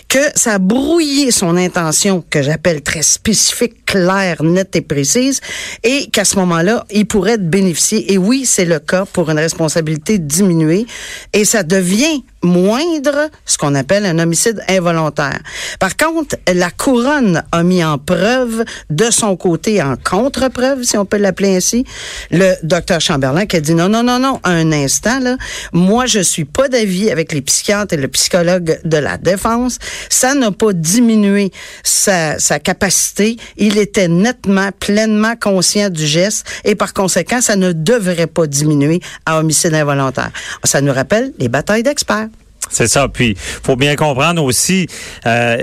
que 0.08 0.18
ça 0.34 0.54
a 0.54 0.58
brouillé 0.58 1.30
son 1.30 1.56
intention, 1.56 2.24
que 2.28 2.42
j'appelle 2.42 2.82
très 2.82 3.02
spécifique, 3.02 3.83
claire, 3.94 4.42
nette 4.42 4.74
et 4.74 4.80
précise, 4.80 5.40
et 5.84 6.08
qu'à 6.10 6.24
ce 6.24 6.36
moment-là, 6.36 6.84
il 6.90 7.06
pourrait 7.06 7.38
bénéficier. 7.38 8.12
Et 8.12 8.18
oui, 8.18 8.44
c'est 8.44 8.64
le 8.64 8.80
cas 8.80 9.04
pour 9.04 9.30
une 9.30 9.38
responsabilité 9.38 10.18
diminuée, 10.18 10.84
et 11.32 11.44
ça 11.44 11.62
devient 11.62 12.24
moindre, 12.42 13.30
ce 13.46 13.56
qu'on 13.56 13.74
appelle 13.74 14.04
un 14.04 14.18
homicide 14.18 14.62
involontaire. 14.68 15.40
Par 15.78 15.96
contre, 15.96 16.36
la 16.52 16.70
couronne 16.70 17.42
a 17.52 17.62
mis 17.62 17.84
en 17.84 17.98
preuve 17.98 18.64
de 18.90 19.10
son 19.10 19.36
côté, 19.36 19.80
en 19.80 19.94
contre-preuve, 19.96 20.82
si 20.82 20.98
on 20.98 21.06
peut 21.06 21.16
l'appeler 21.16 21.56
ainsi, 21.56 21.84
le 22.30 22.54
docteur 22.62 23.00
Chamberlain 23.00 23.46
qui 23.46 23.56
a 23.56 23.60
dit 23.60 23.74
non, 23.74 23.88
non, 23.88 24.02
non, 24.02 24.18
non, 24.18 24.40
un 24.42 24.72
instant, 24.72 25.20
là, 25.20 25.36
moi, 25.72 26.06
je 26.06 26.20
suis 26.20 26.44
pas 26.44 26.68
d'avis 26.68 27.10
avec 27.10 27.32
les 27.32 27.42
psychiatres 27.42 27.94
et 27.94 27.96
le 27.96 28.08
psychologue 28.08 28.80
de 28.84 28.96
la 28.96 29.16
défense. 29.18 29.78
Ça 30.10 30.34
n'a 30.34 30.50
pas 30.50 30.72
diminué 30.72 31.52
sa, 31.82 32.38
sa 32.38 32.58
capacité. 32.58 33.36
Il 33.56 33.78
était 33.84 34.08
nettement, 34.08 34.70
pleinement 34.72 35.34
conscient 35.36 35.90
du 35.90 36.06
geste 36.06 36.46
et 36.64 36.74
par 36.74 36.92
conséquent, 36.92 37.40
ça 37.40 37.56
ne 37.56 37.72
devrait 37.72 38.26
pas 38.26 38.46
diminuer 38.46 39.00
à 39.26 39.38
homicide 39.38 39.74
involontaire. 39.74 40.30
Ça 40.64 40.80
nous 40.80 40.92
rappelle 40.92 41.32
les 41.38 41.48
batailles 41.48 41.82
d'experts. 41.82 42.28
C'est 42.70 42.88
ça. 42.88 43.08
Puis, 43.08 43.36
faut 43.36 43.76
bien 43.76 43.94
comprendre 43.94 44.42
aussi. 44.42 44.88
Euh, 45.26 45.58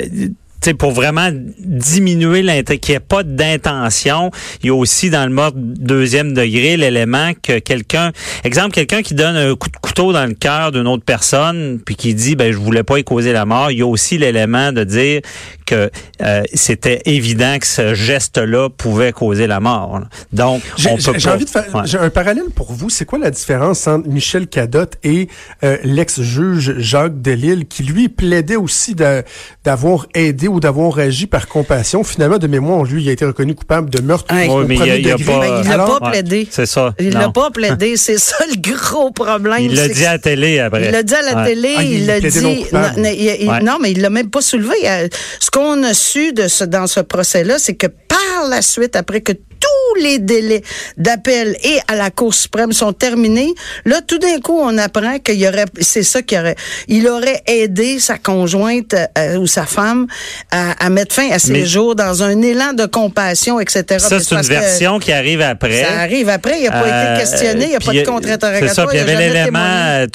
sais, 0.70 0.74
pour 0.74 0.92
vraiment 0.92 1.30
diminuer 1.60 2.42
l'intérêt, 2.42 2.78
qu'il 2.80 2.94
n'y 2.94 2.98
ait 2.98 3.00
pas 3.00 3.24
d'intention, 3.24 4.32
il 4.64 4.68
y 4.68 4.70
a 4.70 4.76
aussi 4.76 5.10
dans 5.10 5.24
le 5.26 5.34
mode 5.34 5.54
deuxième 5.56 6.34
degré 6.34 6.78
l'élément 6.78 7.32
que 7.42 7.60
quelqu'un, 7.60 8.12
exemple, 8.44 8.72
quelqu'un 8.74 9.02
qui 9.02 9.14
donne 9.14 9.36
un 9.36 9.56
coup 9.56 9.70
de 9.70 9.78
couteau 9.78 10.14
dans 10.14 10.26
le 10.26 10.34
cœur 10.34 10.72
d'une 10.72 10.88
autre 10.88 11.04
personne, 11.06 11.80
puis 11.86 11.96
qui 11.96 12.14
dit, 12.14 12.36
ben, 12.36 12.52
je 12.52 12.58
voulais 12.58 12.84
pas 12.84 13.00
y 13.00 13.04
causer 13.04 13.34
la 13.34 13.46
mort, 13.46 13.72
il 13.72 13.80
y 13.80 13.82
a 13.82 13.88
aussi 13.88 14.18
l'élément 14.18 14.72
de 14.72 14.84
dire 14.84 15.22
que 15.66 15.90
euh, 16.22 16.44
c'était 16.54 17.02
évident 17.06 17.58
que 17.60 17.68
ce 17.68 17.94
geste-là 17.94 18.70
pouvait 18.70 19.12
causer 19.14 19.48
la 19.48 19.60
mort. 19.60 20.00
là. 20.00 20.08
Donc, 20.34 20.62
J'ai 20.78 20.90
on 20.90 20.96
peut 20.98 21.14
j'ai- 21.18 21.30
envie 21.30 21.46
de 21.46 21.50
faire 21.50 21.66
Ouais. 21.74 21.96
un 22.00 22.10
parallèle 22.10 22.50
pour 22.56 22.74
vous. 22.74 22.90
C'est 22.90 23.06
quoi 23.06 23.20
la 23.20 23.32
différence 23.32 23.88
entre 23.88 24.08
Michel 24.10 24.48
Cadotte 24.48 24.98
et 25.04 25.28
euh, 25.64 25.78
l'ex-juge 25.84 26.78
Jacques 26.80 27.22
Delille, 27.22 27.66
qui 27.68 27.84
lui 27.84 28.10
plaidait 28.10 28.56
aussi 28.58 28.96
d'avoir 29.64 30.08
aidé 30.14 30.48
ou 30.52 30.60
d'avoir 30.60 31.00
agi 31.00 31.28
par 31.28 31.48
compassion. 31.48 32.04
Finalement, 32.04 32.38
de 32.38 32.48
mémoire, 32.48 32.84
lui, 32.84 33.04
il 33.04 33.10
a 33.10 33.12
été 33.12 33.26
reconnu 33.26 33.56
coupable 33.56 33.90
de 33.90 34.02
meurtre 34.02 34.34
Hey. 34.34 34.50
au 34.50 34.60
Oui, 34.60 34.66
mais 34.68 34.76
il 34.76 34.80
y 34.80 34.82
a- 34.82 34.86
premier 34.86 35.00
il 35.00 35.08
y 35.08 35.12
a 35.12 35.18
degré. 35.18 35.34
pas- 35.34 35.40
Mais 35.42 35.48
il 35.64 35.68
l'a 35.68 35.74
Alors, 35.74 36.00
pas 36.00 36.06
Ouais, 36.06 36.12
plaidé. 36.12 36.48
C'est 36.52 36.66
ça. 36.66 36.94
Il 37.00 37.10
Non. 37.14 37.20
l'a 37.20 37.30
pas 37.30 37.50
plaidé. 37.52 37.98
C'est 37.98 38.18
ça 38.20 38.36
le 38.50 38.60
gros 38.62 39.12
problème. 39.12 39.58
Il 39.62 39.76
l'a 39.76 39.88
dit 39.88 40.06
à 40.06 40.14
la 40.14 40.20
télé 40.20 40.60
après. 40.60 40.86
Il 40.86 40.92
l'a 40.92 41.04
dit 41.04 41.14
à 41.16 41.22
la 41.22 41.36
Ouais. 41.42 41.46
télé, 41.48 41.74
Ah, 41.78 41.84
il 41.84 42.06
l'a 42.06 42.20
non 42.20 42.28
dit. 42.30 42.66
Non, 42.72 42.82
il- 42.98 43.38
il- 43.42 43.50
Ouais. 43.50 43.62
non, 43.62 43.78
mais 43.82 43.92
il 43.92 44.02
l'a 44.02 44.10
même 44.10 44.30
pas 44.30 44.42
soulevé. 44.42 44.76
Euh, 44.86 45.08
Ce 45.40 45.50
qu'on 45.50 45.82
a 45.84 45.94
su 45.94 46.34
de 46.34 46.48
ce, 46.48 46.64
dans 46.64 46.88
ce 46.88 47.00
procès-là, 47.00 47.56
c'est 47.58 47.76
que 47.76 47.88
par 47.88 48.50
la 48.50 48.62
suite, 48.62 48.96
après 48.96 49.22
que 49.22 49.34
tous 49.62 50.02
les 50.02 50.20
délais 50.20 50.62
d'appel 50.98 51.56
et 51.64 51.80
à 51.88 51.96
la 51.96 52.10
Cour 52.10 52.34
suprême 52.34 52.74
sont 52.74 52.94
terminés, 52.94 53.54
là, 53.86 54.02
tout 54.06 54.18
d'un 54.18 54.40
coup, 54.40 54.60
on 54.60 54.78
apprend 54.78 55.20
qu'il 55.20 55.40
y 55.40 55.48
aurait, 55.48 55.66
c'est 55.80 56.04
ça 56.04 56.22
qu'il 56.22 56.40
aurait, 56.40 56.56
il 56.88 57.08
aurait 57.08 57.42
aidé 57.46 58.00
sa 58.00 58.18
conjointe 58.18 58.96
euh, 59.18 59.38
ou 59.38 59.48
sa 59.48 59.66
femme 59.66 60.08
à, 60.52 60.90
mettre 60.90 61.16
fin 61.16 61.30
à 61.30 61.40
ses 61.40 61.66
jours 61.66 61.96
dans 61.96 62.24
un 62.24 62.42
élan 62.42 62.74
de 62.74 62.86
compassion, 62.86 63.60
etc. 63.60 63.84
Ça, 64.00 64.20
c'est 64.20 64.36
une 64.36 64.42
version 64.42 65.00
qui 65.00 65.12
arrive 65.12 65.42
après. 65.42 65.84
Ça 65.84 66.00
arrive 66.00 66.30
après. 66.30 66.60
Il 66.60 66.64
n'a 66.66 66.72
pas 66.72 66.88
été 66.88 66.92
euh, 66.92 67.18
questionné. 67.20 67.66
Il 67.66 67.70
n'y 67.70 67.76
a 67.76 67.80
pas 67.80 67.94
de 67.94 68.02
contre-interrogatoire. 68.02 68.94
il 68.94 68.98
y 68.98 69.00
avait 69.00 69.30
l'élément, 69.30 70.06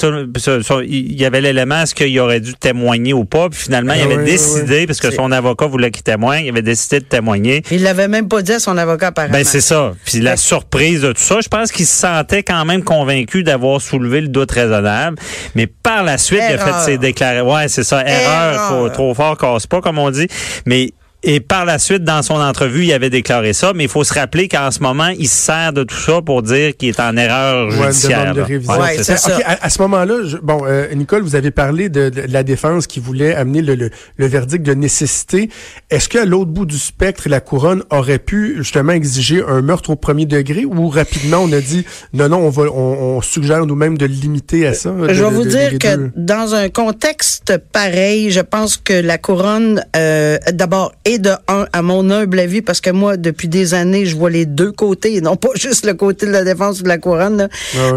il 0.83 1.19
y 1.19 1.25
avait 1.25 1.41
l'élément, 1.41 1.81
est-ce 1.81 1.95
qu'il 1.95 2.19
aurait 2.19 2.39
dû 2.39 2.53
témoigner 2.53 3.13
ou 3.13 3.25
pas? 3.25 3.49
Puis 3.49 3.61
finalement, 3.63 3.93
il 3.93 4.01
ah 4.01 4.05
avait 4.05 4.23
décidé, 4.23 4.85
parce 4.85 4.99
que 4.99 5.11
son 5.11 5.31
avocat 5.31 5.65
voulait 5.65 5.91
qu'il 5.91 6.03
témoigne, 6.03 6.45
il 6.45 6.49
avait 6.49 6.61
décidé 6.61 6.99
de 6.99 7.05
témoigner. 7.05 7.63
Il 7.71 7.83
l'avait 7.83 8.07
même 8.07 8.27
pas 8.27 8.41
dit 8.41 8.53
à 8.53 8.59
son 8.59 8.77
avocat, 8.77 9.07
apparemment. 9.07 9.36
Ben, 9.37 9.43
c'est 9.43 9.61
ça. 9.61 9.93
Puis 10.03 10.19
la 10.19 10.35
surprise 10.35 11.01
de 11.01 11.11
tout 11.11 11.21
ça, 11.21 11.41
je 11.41 11.47
pense 11.47 11.71
qu'il 11.71 11.85
se 11.85 11.95
sentait 11.95 12.41
quand 12.41 12.65
même 12.65 12.83
convaincu 12.83 13.43
d'avoir 13.43 13.79
soulevé 13.79 14.19
le 14.21 14.29
doute 14.29 14.49
raisonnable. 14.49 15.19
Mais 15.53 15.67
par 15.67 16.03
la 16.03 16.17
suite, 16.17 16.41
il 16.49 16.55
a 16.55 16.57
fait 16.57 16.91
ses 16.91 16.97
déclarations. 16.97 17.53
Ouais, 17.53 17.67
c'est 17.67 17.83
ça. 17.83 18.03
Erreur. 18.03 18.91
trop 18.93 19.13
fort 19.13 19.37
casse 19.37 19.67
pas, 19.67 19.79
comme 19.79 19.99
on 19.99 20.09
dit. 20.09 20.27
Mais 20.65 20.91
et 21.23 21.39
par 21.39 21.65
la 21.65 21.79
suite, 21.79 22.03
dans 22.03 22.21
son 22.21 22.35
entrevue, 22.35 22.85
il 22.85 22.93
avait 22.93 23.09
déclaré 23.09 23.53
ça, 23.53 23.73
mais 23.73 23.85
il 23.85 23.89
faut 23.89 24.03
se 24.03 24.13
rappeler 24.13 24.47
qu'en 24.47 24.69
ce 24.69 24.81
moment, 24.81 25.07
il 25.07 25.27
se 25.27 25.35
sert 25.35 25.73
de 25.73 25.83
tout 25.83 25.95
ça 25.95 26.21
pour 26.21 26.43
dire 26.43 26.77
qu'il 26.77 26.89
est 26.89 26.99
en 26.99 27.17
erreur 27.17 27.71
judiciaire. 27.71 28.35
Ouais, 28.37 28.97
c'est 29.01 29.17
ça. 29.17 29.35
à, 29.43 29.69
ce 29.69 29.81
moment-là, 29.81 30.15
bon, 30.43 30.61
euh, 30.65 30.93
Nicole, 30.93 31.23
vous 31.23 31.35
avez 31.35 31.49
parlé 31.49 31.89
de, 31.89 32.11
la 32.29 32.43
défense 32.43 32.85
qui 32.85 32.99
voulait 32.99 33.33
amener 33.33 33.63
le, 33.63 33.89
le, 34.15 34.27
verdict 34.27 34.63
de 34.63 34.75
nécessité. 34.75 35.49
Est-ce 35.89 36.07
qu'à 36.07 36.23
l'autre 36.23 36.51
bout 36.51 36.67
du 36.67 36.77
spectre, 36.77 37.29
la 37.29 37.39
couronne 37.39 37.83
aurait 37.89 38.19
pu 38.19 38.57
justement 38.57 38.93
exiger 38.93 39.43
un 39.47 39.61
meurtre 39.63 39.89
au 39.89 39.95
premier 39.95 40.27
degré 40.27 40.65
ou 40.65 40.87
rapidement 40.87 41.39
on 41.39 41.51
a 41.51 41.61
dit 41.61 41.85
non, 42.13 42.29
non, 42.29 42.37
on 42.37 42.49
va, 42.49 42.63
on, 42.71 43.21
suggère 43.21 43.65
nous-mêmes 43.65 43.97
de 43.97 44.05
limiter 44.05 44.67
à 44.67 44.73
ça? 44.73 44.93
je 45.09 45.23
vais 45.23 45.29
vous 45.31 45.45
dire 45.45 45.79
que 45.79 46.11
dans 46.15 46.53
un 46.53 46.69
contexte 46.69 47.57
pareil, 47.71 48.29
je 48.29 48.41
pense 48.41 48.77
que 48.77 48.93
la 48.93 49.17
couronne, 49.17 49.83
euh, 49.95 50.37
d'abord, 50.51 50.93
de 51.19 51.31
un, 51.47 51.65
à 51.73 51.81
mon 51.81 52.09
humble 52.09 52.39
avis, 52.39 52.61
parce 52.61 52.81
que 52.81 52.89
moi, 52.89 53.17
depuis 53.17 53.47
des 53.47 53.73
années, 53.73 54.05
je 54.05 54.15
vois 54.15 54.29
les 54.29 54.45
deux 54.45 54.71
côtés, 54.71 55.15
et 55.15 55.21
non 55.21 55.35
pas 55.35 55.49
juste 55.55 55.85
le 55.85 55.93
côté 55.93 56.25
de 56.25 56.31
la 56.31 56.43
défense 56.43 56.79
ou 56.79 56.83
de 56.83 56.87
la 56.87 56.97
couronne. 56.97 57.49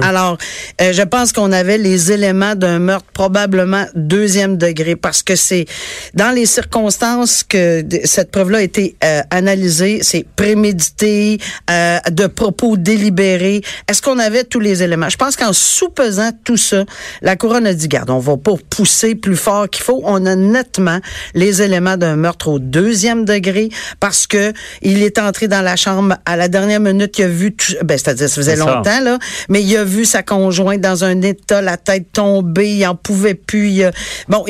Alors, 0.03 0.39
euh, 0.81 0.93
je 0.93 1.03
pense 1.03 1.33
qu'on 1.33 1.53
avait 1.53 1.79
les 1.79 2.13
éléments 2.13 2.55
d'un 2.55 2.79
meurtre 2.79 3.07
probablement 3.13 3.87
deuxième 3.95 4.57
degré, 4.57 4.97
parce 4.97 5.23
que 5.23 5.37
c'est 5.37 5.67
dans 6.15 6.35
les 6.35 6.47
circonstances 6.47 7.45
que 7.45 7.85
cette 8.05 8.31
preuve-là 8.31 8.59
a 8.59 8.63
été 8.63 8.97
euh, 9.05 9.23
analysée, 9.31 10.01
c'est 10.03 10.25
prémédité, 10.37 11.39
euh, 11.71 11.99
de 12.11 12.27
propos 12.27 12.77
délibérés. 12.77 13.63
Est-ce 13.89 14.03
qu'on 14.03 14.19
avait 14.19 14.45
tous 14.45 14.61
les 14.61 14.83
éléments? 14.83 15.09
Je 15.09 15.17
pense 15.17 15.37
qu'en 15.37 15.53
sous-pesant 15.53 16.31
tout 16.45 16.57
ça, 16.57 16.85
la 17.23 17.37
couronne 17.37 17.67
a 17.67 17.75
dit, 17.75 17.89
garde, 17.89 18.11
on 18.11 18.19
va 18.19 18.37
pas 18.37 18.55
pousser 18.69 19.15
plus 19.15 19.37
fort 19.37 19.69
qu'il 19.69 19.85
faut. 19.85 20.01
On 20.05 20.27
a 20.27 20.37
nettement 20.37 21.01
les 21.35 21.63
éléments 21.63 21.97
d'un 21.97 22.17
meurtre 22.17 22.49
au 22.49 22.59
deuxième 22.59 23.00
degré 23.25 23.69
parce 23.99 24.27
que 24.27 24.53
il 24.83 25.03
est 25.03 25.19
entré 25.19 25.49
dans 25.49 25.63
la 25.63 25.77
chambre 25.77 26.17
à 26.27 26.37
la 26.37 26.49
dernière 26.49 26.81
minute, 26.81 27.19
il 27.19 27.25
a 27.25 27.29
vu, 27.29 27.55
ben, 27.85 27.99
c'est-à-dire 27.99 28.29
ça 28.29 28.35
faisait 28.35 28.57
longtemps, 28.57 29.01
là, 29.03 29.19
mais 29.49 29.63
il 29.63 29.77
a 29.77 29.85
vu 29.85 30.05
sa 30.05 30.23
conjointe 30.23 30.81
dans 30.81 31.05
un 31.05 31.23
état, 31.23 31.61
la 31.63 31.77
tête 31.77 32.13
tombée, 32.13 32.75
il 32.75 32.87
en 32.87 32.95
pouvait 32.95 33.35
plus. 33.35 33.83
bon, 34.29 34.45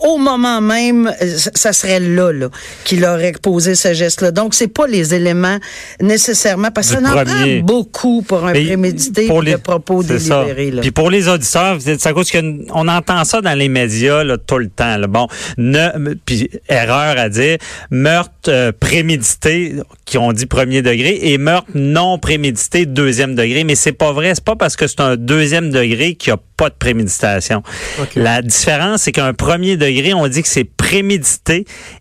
au 0.00 0.18
moment 0.18 0.60
même, 0.60 1.12
ça 1.54 1.72
serait 1.72 2.00
là, 2.00 2.32
là 2.32 2.48
qu'il 2.84 3.04
aurait 3.04 3.32
posé 3.32 3.74
ce 3.74 3.92
geste-là. 3.92 4.30
Donc, 4.30 4.54
c'est 4.54 4.68
pas 4.68 4.86
les 4.86 5.14
éléments 5.14 5.58
nécessairement, 6.00 6.70
parce 6.70 6.92
que 6.92 7.02
ça 7.02 7.10
en 7.10 7.24
prend 7.24 7.58
beaucoup 7.62 8.22
pour 8.22 8.46
un 8.46 8.52
prémédité 8.52 9.26
pour 9.26 9.42
les, 9.42 9.56
propos 9.56 10.02
délibérés. 10.02 10.72
Puis 10.80 10.90
pour 10.90 11.10
les 11.10 11.28
auditeurs, 11.28 11.78
c'est 11.80 12.06
à 12.06 12.12
cause 12.12 12.30
qu'on 12.30 12.88
entend 12.88 13.24
ça 13.24 13.40
dans 13.40 13.54
les 13.54 13.68
médias 13.68 14.24
là, 14.24 14.38
tout 14.38 14.58
le 14.58 14.68
temps. 14.68 14.96
Là. 14.96 15.06
Bon, 15.06 15.28
ne, 15.56 16.14
puis 16.24 16.50
erreur 16.68 17.18
à 17.18 17.28
dire, 17.28 17.58
meurtre 17.90 18.48
euh, 18.48 18.72
prémédité 18.78 19.76
qui 20.04 20.18
ont 20.18 20.32
dit 20.32 20.46
premier 20.46 20.82
degré 20.82 21.18
et 21.22 21.38
meurtre 21.38 21.70
non 21.74 22.18
prémédité 22.18 22.86
deuxième 22.86 23.34
degré. 23.34 23.64
Mais 23.64 23.74
c'est 23.74 23.92
pas 23.92 24.12
vrai. 24.12 24.34
C'est 24.34 24.44
pas 24.44 24.56
parce 24.56 24.76
que 24.76 24.86
c'est 24.86 25.00
un 25.00 25.16
deuxième 25.16 25.70
degré 25.70 26.14
qu'il 26.14 26.30
y 26.30 26.34
a 26.34 26.38
pas 26.56 26.70
de 26.70 26.74
préméditation. 26.74 27.62
La 28.16 28.42
différence, 28.42 29.02
c'est 29.02 29.12
qu'un 29.12 29.32
premier 29.32 29.76
degré, 29.76 30.12
on 30.12 30.26
dit 30.26 30.42
que 30.42 30.48
c'est 30.48 30.64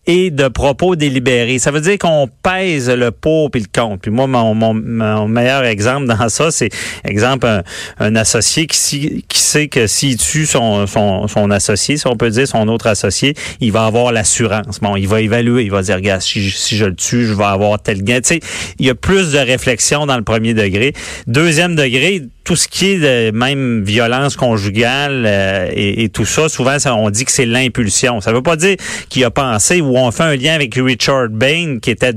et 0.06 0.32
de 0.32 0.48
propos 0.48 0.96
délibérés. 0.96 1.60
Ça 1.60 1.72
veut 1.72 1.82
dire 1.82 1.98
qu'on 1.98 2.30
pèse 2.44 2.90
le 2.90 3.12
pour 3.12 3.52
puis 3.52 3.62
le 3.62 3.68
contre. 3.68 4.02
Puis 4.02 4.12
moi, 4.12 4.28
mon, 4.28 4.54
mon, 4.54 5.28
meilleur 5.28 5.64
exemple 5.66 6.08
dans 6.08 6.30
ça, 6.30 6.52
c'est 6.52 6.70
exemple 7.04 7.48
un, 8.00 8.16
associé 8.16 8.68
qui, 8.68 9.26
qui 9.28 9.40
sait 9.40 9.68
que 9.68 9.88
s'il 9.88 10.18
tue 10.18 10.46
son, 10.46 10.88
son, 10.88 11.28
son 11.28 11.52
associé, 11.52 11.98
si 11.98 12.08
on 12.08 12.16
peut 12.16 12.30
dire 12.30 12.48
son 12.48 12.68
autre 12.68 12.88
associé, 12.88 13.36
il 13.62 13.72
va 13.72 13.86
avoir 13.86 14.12
l'assurance. 14.12 14.80
Bon, 14.80 14.96
il 14.96 15.08
va 15.08 15.22
évaluer, 15.22 15.64
il 15.64 15.72
va 15.72 15.82
dire, 15.82 15.96
regarde, 15.96 16.22
si, 16.22 16.50
si 16.50 16.78
je 16.78 16.86
le 16.86 16.96
tue, 16.96 17.26
je 17.26 17.34
vais 17.34 17.44
avoir 17.44 17.82
tel 17.82 18.04
gain. 18.04 18.22
Tu 18.22 18.36
sais, 18.36 18.40
il 18.80 18.86
y 18.86 18.90
a 18.90 18.96
plus 18.96 19.32
de 19.32 19.40
réflexion 19.40 20.06
dans 20.06 20.18
le 20.18 20.24
premier 20.24 20.54
degré. 20.54 20.94
Deuxième 21.28 21.76
degré, 21.76 22.24
tout 22.48 22.56
ce 22.56 22.70
qui 22.70 22.92
est 22.92 23.00
de 23.00 23.38
même 23.38 23.84
violence 23.84 24.38
conjugale 24.38 25.26
euh, 25.28 25.70
et, 25.76 26.08
tout 26.08 26.24
ça, 26.24 26.48
souvent 26.48 26.78
on 26.86 27.10
dit 27.10 27.26
que 27.26 27.32
c'est 27.32 27.46
l'impulsion. 27.46 28.22
Ça 28.22 28.32
veut 28.32 28.42
pas 28.42 28.56
dire 28.56 28.77
qu'il 29.10 29.24
a 29.24 29.32
pensé 29.32 29.82
ou 29.82 29.98
on 29.98 30.12
fait 30.12 30.24
un 30.24 30.36
lien 30.36 30.54
avec 30.54 30.76
Richard 30.76 31.30
Bain 31.30 31.80
qui 31.82 31.92
était 31.92 32.14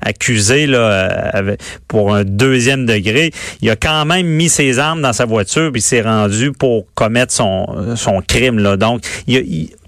accusé 0.00 0.66
là 0.66 1.34
euh, 1.36 1.56
pour 1.88 2.14
un 2.14 2.24
deuxième 2.24 2.86
degré. 2.86 3.32
Il 3.62 3.70
a 3.70 3.76
quand 3.76 4.04
même 4.04 4.26
mis 4.26 4.48
ses 4.48 4.78
armes 4.78 5.02
dans 5.02 5.12
sa 5.12 5.24
voiture 5.24 5.70
puis 5.72 5.80
s'est 5.80 6.02
rendu 6.02 6.52
pour 6.52 6.86
commettre 6.94 7.32
son 7.32 7.96
son 7.96 8.20
crime 8.20 8.58
là. 8.58 8.76
Donc, 8.76 9.02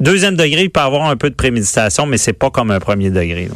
deuxième 0.01 0.37
degré, 0.37 0.63
il 0.63 0.71
peut 0.71 0.81
avoir 0.81 1.09
un 1.09 1.17
peu 1.17 1.31
de 1.31 1.35
préméditation, 1.35 2.07
mais 2.07 2.19
c'est 2.19 2.33
pas 2.33 2.51
comme 2.51 2.71
un 2.71 2.81
premier 2.81 3.11
degré. 3.11 3.49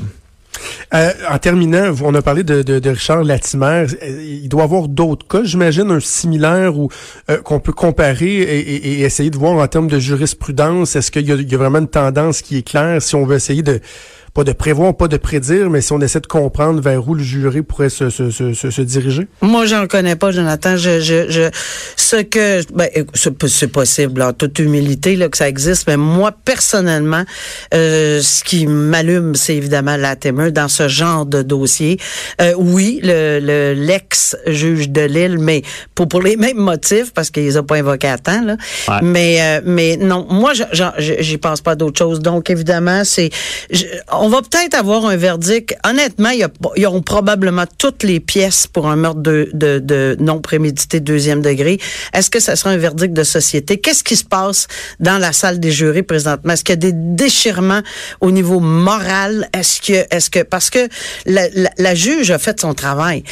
Euh, 0.95 1.13
en 1.31 1.39
terminant, 1.39 1.93
on 2.03 2.15
a 2.15 2.23
parlé 2.23 2.43
de, 2.45 2.89
Richard 2.89 3.25
Latimer. 3.25 3.87
Euh, 4.03 4.41
il 4.43 4.49
doit 4.49 4.63
y 4.63 4.65
avoir 4.65 4.89
d'autres 4.89 5.27
cas, 5.27 5.43
j'imagine, 5.45 5.91
un 5.91 6.01
similaire 6.01 6.79
ou 6.79 6.89
euh, 7.31 7.39
qu'on 7.43 7.61
peut 7.61 7.73
comparer 7.73 8.43
et, 8.43 9.01
essayer 9.03 9.31
de 9.31 9.37
voir 9.37 9.55
en 9.55 9.67
termes 9.67 9.89
de 9.89 9.99
jurisprudence. 9.99 10.97
Est-ce 10.97 11.11
qu'il 11.11 11.27
y, 11.27 11.55
a 11.55 11.59
vraiment 11.59 11.79
une 11.79 11.89
tendance 11.89 12.43
qui 12.43 12.59
est 12.59 12.63
claire 12.63 13.03
si 13.03 13.15
on 13.15 13.25
veut 13.25 13.37
essayer 13.37 13.63
de 13.63 13.81
pas 14.37 14.45
de 14.45 14.53
prévoir, 14.53 14.95
pas 14.95 15.09
de 15.09 15.17
prédire, 15.17 15.71
mais 15.71 15.81
si 15.81 15.95
on 15.95 16.01
essaie 16.03 16.21
de 16.21 16.27
comprendre 16.27 16.83
vers 16.83 17.09
où 17.09 17.15
le 17.15 17.23
jury 17.23 17.63
pourrait 17.63 17.89
se, 17.89 18.11
se, 18.11 18.31
se, 18.31 18.53
se 18.53 18.83
diriger? 18.83 19.29
Moi, 19.41 19.65
j'en 19.65 19.87
connais 19.87 20.15
pas, 20.15 20.31
Jonathan. 20.31 20.77
Je, 20.77 21.01
je, 21.01 21.31
je 21.31 21.49
ce 21.97 22.17
que, 22.17 22.61
ben, 22.75 22.87
c'est 23.47 23.69
possible, 23.69 24.21
en 24.21 24.35
toute 24.35 24.59
humilité, 24.59 25.17
là, 25.17 25.31
que 25.31 25.39
ça 25.39 25.49
existe, 25.49 25.89
mais 25.89 25.97
moi, 25.97 26.33
personnellement, 26.45 27.25
euh, 27.73 28.21
ce 28.21 28.45
qui 28.45 28.67
m'allume, 28.67 29.35
c'est 29.37 29.57
évidemment 29.57 29.97
la 29.97 30.17
témeur 30.17 30.53
dans 30.53 30.69
ce 30.69 30.87
genre 30.87 31.25
de 31.25 31.41
dossier. 31.41 31.99
Euh, 32.43 32.53
oui, 32.59 33.01
le, 33.03 33.73
l'ex-juge 33.73 34.91
de 34.91 35.01
Lille, 35.01 35.39
mais 35.41 35.63
pour, 35.95 36.09
pour 36.09 36.21
les 36.21 36.37
mêmes 36.37 36.59
motifs, 36.59 37.11
parce 37.15 37.31
qu'ils 37.31 37.45
les 37.45 37.57
ont 37.57 37.65
pas 37.65 37.77
invoqués 37.77 38.09
à 38.09 38.19
temps, 38.19 38.43
là. 38.43 38.57
Mais, 39.03 39.39
euh, 39.41 39.63
mais 39.65 39.97
non, 39.97 40.27
moi, 40.29 40.53
j'y 40.99 41.39
pense 41.39 41.63
pas 41.63 41.75
d'autre 41.75 41.99
chose. 41.99 42.21
Donc, 42.21 42.51
évidemment, 42.51 43.03
c'est, 43.05 43.31
on 44.13 44.26
va 44.29 44.43
peut-être 44.43 44.75
avoir 44.75 45.07
un 45.07 45.17
verdict. 45.17 45.77
Honnêtement, 45.85 46.31
il 46.31 46.47
y, 46.77 46.87
auront 46.87 47.03
probablement 47.03 47.65
toutes 47.79 48.03
les 48.03 48.21
pièces 48.21 48.67
pour 48.67 48.89
un 48.89 48.97
meurtre 48.97 49.21
de, 49.21 49.51
de, 49.53 50.17
non 50.21 50.41
prémédité 50.41 51.01
deuxième 51.01 51.43
degré. 51.43 51.79
Est-ce 52.13 52.31
que 52.31 52.41
ça 52.41 52.57
sera 52.57 52.71
un 52.71 52.77
verdict 52.77 53.13
de 53.13 53.25
société? 53.25 53.79
Qu'est-ce 53.79 54.05
qui 54.05 54.17
se 54.17 54.25
passe 54.25 54.69
dans 55.01 55.19
la 55.19 55.33
salle 55.33 55.61
des 55.61 55.71
jurés 55.71 56.03
présentement? 56.03 56.53
Est-ce 56.53 56.65
qu'il 56.65 56.75
y 56.75 56.79
a 56.79 56.91
des 56.91 56.93
déchirements 56.93 57.83
au 58.21 58.31
niveau 58.31 58.61
moral? 58.61 59.49
Est-ce 59.53 59.81
que, 59.81 60.07
est-ce 60.15 60.31
que, 60.31 60.43
parce 60.43 60.71
que 60.71 60.89
la, 61.27 61.95
juge 61.95 62.31
a 62.31 62.39
fait 62.39 62.61
son 62.61 62.75
travail. 62.75 63.23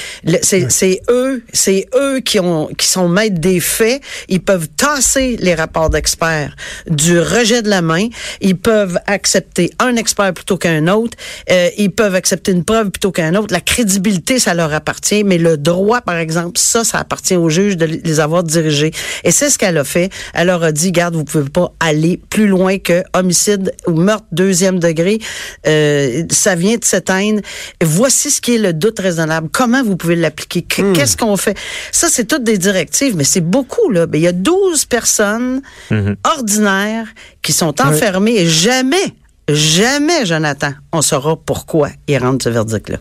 C'est 0.43 1.01
eux, 1.09 1.43
c'est 1.53 1.87
eux 1.95 2.21
qui 2.21 2.41
ont, 2.41 2.69
qui 2.77 2.87
sont 2.87 3.09
maîtres 3.09 3.41
des 3.41 3.61
faits. 3.61 4.03
Ils 4.29 4.43
peuvent 4.43 4.69
tasser 4.69 5.37
les 5.41 5.55
rapports 5.55 5.91
d'experts 5.91 6.55
du 6.89 7.19
rejet 7.19 7.63
de 7.63 7.69
la 7.69 7.83
main. 7.83 8.09
Ils 8.41 8.57
peuvent 8.57 8.99
accepter 9.07 9.71
un 9.79 9.97
expert 9.97 10.33
plutôt 10.33 10.57
qu'un 10.57 10.84
autre. 10.89 11.17
Euh, 11.51 11.69
ils 11.77 11.91
peuvent 11.91 12.15
accepter 12.15 12.53
une 12.53 12.65
preuve 12.65 12.91
plutôt 12.91 13.13
qu'un 13.13 13.35
autre. 13.35 13.53
La 13.53 13.61
crédibilité, 13.61 14.39
ça 14.39 14.55
leur 14.55 14.73
appartient, 14.73 15.25
mais 15.25 15.39
le 15.39 15.57
droit, 15.57 16.01
par 16.01 16.17
exemple, 16.17 16.59
ça, 16.59 16.85
ça 16.85 16.99
appartient 16.99 17.37
aux 17.37 17.49
juges 17.49 17.77
de 17.77 17.87
les 17.87 18.21
avoir 18.21 18.43
dirigés. 18.43 18.93
Et 19.25 19.31
c'est 19.31 19.51
ce 19.51 19.59
qu'elle 19.59 19.79
a 19.79 19.85
fait. 19.85 20.11
Elle 20.35 20.49
leur 20.49 20.63
a 20.63 20.73
dit, 20.73 20.93
garde, 20.93 21.15
vous 21.15 21.25
pouvez 21.25 21.49
pas 21.49 21.73
aller 21.81 22.21
plus 22.31 22.47
loin 22.47 22.79
que 22.79 23.03
homicide 23.15 23.73
ou 23.87 23.93
meurtre 23.93 24.27
deuxième 24.33 24.79
degré. 24.79 25.19
Euh, 25.67 26.25
ça 26.31 26.55
vient 26.55 26.77
de 26.77 26.85
s'éteindre. 26.85 27.41
Voici 27.83 28.31
ce 28.31 28.41
qui 28.41 28.57
est 28.57 28.59
le 28.59 28.73
doute 28.73 28.99
raisonnable. 28.99 29.49
Comment 29.53 29.83
vous 29.83 29.97
pouvez 29.97 30.17
l'appliquer? 30.17 30.65
Hmm. 30.79 30.93
Qu'est-ce 30.93 31.17
qu'on 31.17 31.37
fait? 31.37 31.57
Ça, 31.93 32.09
c'est 32.11 32.25
toutes 32.25 32.45
des 32.45 32.59
directives, 32.59 33.17
mais 33.17 33.25
c'est 33.25 33.41
beaucoup, 33.41 33.91
là. 33.91 34.07
Ben, 34.07 34.19
il 34.19 34.25
y 34.25 34.29
a 34.29 34.33
12 34.33 34.85
personnes 34.87 35.63
mm-hmm. 35.91 36.17
ordinaires 36.25 37.07
qui 37.43 37.53
sont 37.53 37.81
enfermées 37.81 38.37
et 38.37 38.49
jamais 38.49 39.15
Jamais, 39.49 40.25
Jonathan, 40.25 40.73
on 40.93 41.03
saura 41.03 41.37
pourquoi 41.37 41.91
il 42.09 42.17
rentre 42.19 42.45
ce 42.45 42.49
verdict-là. 42.49 42.97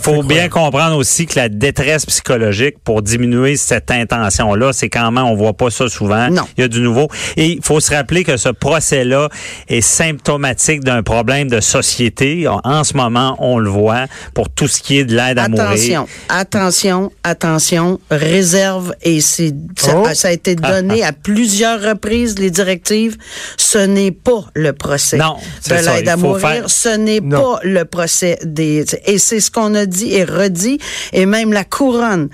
Puis 0.00 0.10
il 0.10 0.16
faut 0.16 0.22
bien 0.24 0.48
comprendre 0.48 0.96
aussi 0.96 1.26
que 1.26 1.38
la 1.38 1.48
détresse 1.48 2.04
psychologique 2.06 2.76
pour 2.82 3.00
diminuer 3.02 3.56
cette 3.56 3.90
intention-là, 3.90 4.72
c'est 4.72 4.88
quand 4.88 5.10
même, 5.12 5.24
on 5.24 5.34
voit 5.36 5.52
pas 5.52 5.70
ça 5.70 5.88
souvent. 5.88 6.28
Non. 6.30 6.42
Il 6.56 6.62
y 6.62 6.64
a 6.64 6.68
du 6.68 6.80
nouveau. 6.80 7.08
Et 7.36 7.46
il 7.52 7.60
faut 7.62 7.78
se 7.80 7.94
rappeler 7.94 8.24
que 8.24 8.36
ce 8.36 8.48
procès-là 8.48 9.28
est 9.68 9.80
symptomatique 9.80 10.82
d'un 10.82 11.02
problème 11.02 11.48
de 11.48 11.60
société. 11.60 12.46
En 12.48 12.82
ce 12.84 12.96
moment, 12.96 13.36
on 13.38 13.58
le 13.58 13.70
voit 13.70 14.06
pour 14.34 14.50
tout 14.50 14.66
ce 14.66 14.82
qui 14.82 14.98
est 14.98 15.04
de 15.04 15.14
l'aide 15.14 15.38
à 15.38 15.48
mourir. 15.48 15.64
Attention, 15.68 16.06
attention, 16.28 17.12
attention, 17.22 18.00
réserve 18.10 18.94
et 19.02 19.20
c'est 19.20 19.54
ça, 19.78 19.92
Oh. 19.96 20.08
ça 20.14 20.28
a 20.28 20.32
été 20.32 20.56
donné 20.56 21.04
à 21.04 21.12
plusieurs 21.12 21.80
reprises 21.80 22.38
les 22.38 22.50
directives. 22.50 23.16
Ce 23.56 23.78
n'est 23.78 24.10
pas 24.10 24.44
le 24.54 24.72
procès 24.72 25.18
Non, 25.18 25.36
de 25.68 25.74
l'aide 25.74 26.08
à 26.08 26.16
mourir. 26.16 26.40
faire- 26.48 26.70
Ce 26.70 26.88
n'est 26.88 27.20
pas 27.20 27.60
le 27.62 27.84
procès 27.84 28.38
des 28.44 28.84
et 29.06 29.18
c'est 29.18 29.40
ce 29.40 29.50
qu'on 29.50 29.74
a 29.74 29.83
et 29.84 30.24
redit 30.24 30.78
et 31.12 31.26
même 31.26 31.52
la 31.52 31.64
couronne 31.64 32.28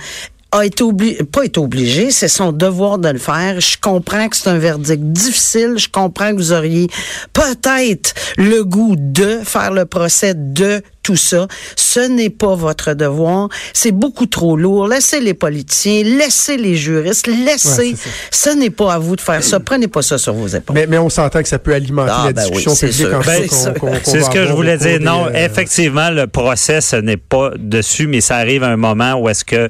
a 0.53 0.65
été 0.67 0.83
obligé, 0.83 1.23
pas 1.25 1.45
été 1.45 1.61
obligé, 1.61 2.11
c'est 2.11 2.29
son 2.29 2.51
devoir 2.53 2.99
de 2.99 3.09
le 3.09 3.19
faire. 3.19 3.61
Je 3.61 3.77
comprends 3.81 4.29
que 4.29 4.37
c'est 4.37 4.49
un 4.51 4.59
verdict 4.59 5.01
difficile. 5.03 5.75
Je 5.77 5.89
comprends 5.89 6.31
que 6.33 6.37
vous 6.37 6.53
auriez 6.53 6.89
peut-être 7.33 8.15
le 8.37 8.63
goût 8.65 8.95
de 8.99 9.41
faire 9.45 9.73
le 9.73 9.85
procès 9.87 10.35
de 10.35 10.83
tout 11.03 11.17
ça. 11.17 11.47
Ce 11.77 12.01
n'est 12.01 12.31
pas 12.31 12.55
votre 12.55 12.95
devoir. 12.95 13.49
C'est 13.73 13.93
beaucoup 13.93 14.27
trop 14.27 14.57
lourd. 14.57 14.87
Laissez 14.89 15.21
les 15.21 15.35
politiciens, 15.35 16.03
laissez 16.05 16.57
les 16.57 16.77
juristes, 16.77 17.27
laissez. 17.27 17.93
Ouais, 17.93 17.97
ce 18.31 18.51
n'est 18.51 18.71
pas 18.71 18.95
à 18.95 18.99
vous 18.99 19.17
de 19.17 19.21
faire 19.21 19.43
ça. 19.43 19.61
Prenez 19.61 19.89
pas 19.89 20.03
ça 20.03 20.19
sur 20.19 20.35
vos 20.35 20.47
épaules. 20.49 20.75
Mais, 20.75 20.87
mais 20.87 20.99
on 20.99 21.09
s'entend 21.09 21.43
que 21.43 21.49
ça 21.49 21.59
peut 21.59 21.73
alimenter 21.75 22.13
Ah, 22.15 22.25
la 22.27 22.33
ben 22.33 22.43
discussion 22.51 22.75
publique 22.75 23.09
Ben, 23.27 23.47
c'est 23.49 23.79
qu'on- 23.79 23.87
qu'on- 23.87 23.93
qu'on 23.93 23.99
C'est 24.11 24.19
va 24.19 24.25
ce 24.27 24.31
que 24.31 24.47
je 24.47 24.53
voulais 24.53 24.77
dire. 24.77 25.01
Non, 25.01 25.27
euh, 25.27 25.31
effectivement, 25.33 26.11
le 26.11 26.27
procès, 26.27 26.81
ce 26.81 26.97
n'est 26.97 27.17
pas 27.17 27.51
dessus, 27.59 28.07
mais 28.07 28.21
ça 28.21 28.37
arrive 28.37 28.63
à 28.63 28.69
un 28.69 28.77
moment 28.77 29.15
où 29.15 29.29
est-ce 29.29 29.45
que 29.45 29.69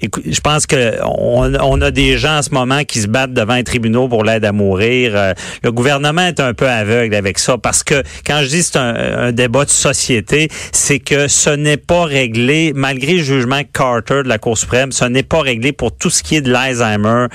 Écoute, 0.00 0.24
je 0.30 0.40
pense 0.40 0.66
que 0.66 0.94
on, 1.04 1.54
on 1.54 1.80
a 1.80 1.90
des 1.90 2.18
gens 2.18 2.38
en 2.38 2.42
ce 2.42 2.50
moment 2.50 2.84
qui 2.84 3.00
se 3.00 3.06
battent 3.06 3.32
devant 3.32 3.54
les 3.54 3.64
tribunaux 3.64 4.08
pour 4.08 4.24
l'aide 4.24 4.44
à 4.44 4.52
mourir. 4.52 5.12
Euh, 5.14 5.32
le 5.62 5.72
gouvernement 5.72 6.22
est 6.26 6.40
un 6.40 6.52
peu 6.54 6.68
aveugle 6.68 7.14
avec 7.14 7.38
ça 7.38 7.56
parce 7.58 7.82
que 7.82 8.02
quand 8.26 8.40
je 8.42 8.48
dis 8.48 8.62
c'est 8.62 8.76
un, 8.76 8.94
un 9.28 9.32
débat 9.32 9.64
de 9.64 9.70
société, 9.70 10.48
c'est 10.72 10.98
que 10.98 11.28
ce 11.28 11.50
n'est 11.50 11.76
pas 11.76 12.04
réglé 12.04 12.72
malgré 12.74 13.14
le 13.14 13.22
jugement 13.22 13.60
Carter 13.72 14.22
de 14.22 14.28
la 14.28 14.38
Cour 14.38 14.58
suprême, 14.58 14.92
ce 14.92 15.04
n'est 15.06 15.22
pas 15.22 15.40
réglé 15.40 15.72
pour 15.72 15.96
tout 15.96 16.10
ce 16.10 16.22
qui 16.22 16.36
est 16.36 16.40
de 16.40 16.50
l'Alzheimer, 16.52 17.26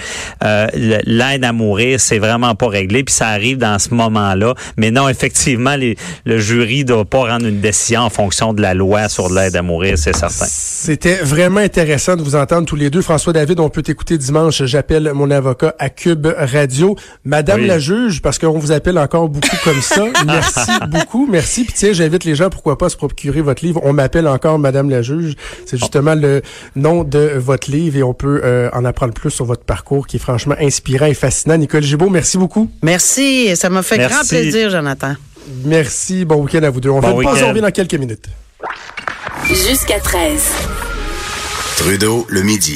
euh, 0.44 0.68
l'aide 1.06 1.44
à 1.44 1.51
mourir, 1.53 2.00
c'est 2.00 2.20
vraiment 2.20 2.53
pas 2.56 2.68
réglé 2.68 3.03
puis 3.03 3.13
ça 3.13 3.27
arrive 3.30 3.58
dans 3.58 3.80
ce 3.80 3.94
moment-là. 3.94 4.53
Mais 4.77 4.91
non, 4.91 5.08
effectivement, 5.10 5.75
les- 5.75 5.96
le 6.25 6.39
jury 6.39 6.86
doit 6.86 7.06
pas 7.06 7.20
rendre 7.25 7.48
une 7.48 7.60
décision 7.62 8.01
en 8.01 8.10
fonction 8.10 8.53
de 8.53 8.62
la 8.62 8.74
loi 8.74 9.10
sur 9.10 9.32
l'aide 9.34 9.56
à 9.56 9.62
mourir, 9.62 9.98
c'est 9.98 10.15
certain. 10.15 10.46
C'était 10.48 11.15
vraiment 11.24 11.60
intéressant 11.62 12.15
de 12.15 12.22
vous 12.22 12.36
entendre 12.36 12.50
tous 12.65 12.75
les 12.75 12.89
deux. 12.89 13.01
François 13.01 13.31
David, 13.34 13.60
on 13.62 13.70
peut 13.70 13.81
t'écouter 13.81 14.17
dimanche. 14.17 14.63
J'appelle 14.65 15.12
mon 15.13 15.31
avocat 15.31 15.74
à 15.79 15.89
Cube 15.89 16.27
Radio. 16.38 16.96
Madame 17.24 17.62
Oui. 17.62 17.67
la 17.67 17.79
juge, 17.79 18.22
parce 18.22 18.38
qu'on 18.38 18.60
vous 18.60 18.72
appelle 18.74 18.98
encore 18.98 19.29
beaucoup 19.29 19.55
comme 19.63 19.81
ça. 19.81 20.03
Merci 20.25 20.60
beaucoup. 20.89 21.27
Merci. 21.31 21.63
Puis 21.63 21.74
tiens, 21.74 21.93
j'invite 21.93 22.25
les 22.25 22.36
gens, 22.36 22.50
pourquoi 22.50 22.77
pas, 22.77 22.88
à 22.88 22.89
se 22.89 22.98
procurer 22.98 23.41
votre 23.41 23.63
livre. 23.65 23.79
On 23.84 23.93
m'appelle 23.93 24.27
encore 24.27 24.60
Madame 24.60 24.89
la 24.89 25.01
juge. 25.01 25.36
C'est 25.65 25.77
justement 25.77 26.13
le 26.13 26.41
nom 26.75 27.03
de 27.05 27.31
votre 27.38 27.72
livre 27.72 27.98
et 27.98 28.03
on 28.03 28.13
peut 28.13 28.41
euh, 28.43 28.70
en 28.74 28.84
apprendre 28.84 29.13
plus 29.13 29.31
sur 29.31 29.46
votre 29.46 29.63
parcours 29.63 30.05
qui 30.05 30.17
est 30.17 30.20
franchement 30.20 30.55
inspirant 30.60 31.05
et 31.05 31.13
fascinant. 31.13 31.58
Nicole 31.58 31.84
Gibault, 31.84 32.10
merci 32.10 32.38
beaucoup. 32.38 32.70
Merci. 32.84 33.55
Ça 33.55 33.70
m'a 33.70 33.81
fait 33.84 33.98
Merci. 33.98 34.13
grand 34.15 34.27
plaisir, 34.27 34.70
Jonathan. 34.70 35.13
Merci. 35.63 36.25
Bon 36.25 36.36
week-end 36.43 36.63
à 36.63 36.70
vous 36.70 36.81
deux. 36.81 36.89
On 36.89 37.00
Bon 37.00 37.08
fait 37.08 37.24
une 37.24 37.29
pause, 37.29 37.43
on 37.43 37.50
revient 37.50 37.62
dans 37.62 37.72
quelques 37.72 37.96
minutes. 37.96 38.25
Jusqu'à 39.48 40.00
13. 40.00 40.90
Trudeau, 41.78 42.25
le 42.30 42.44
midi. 42.44 42.70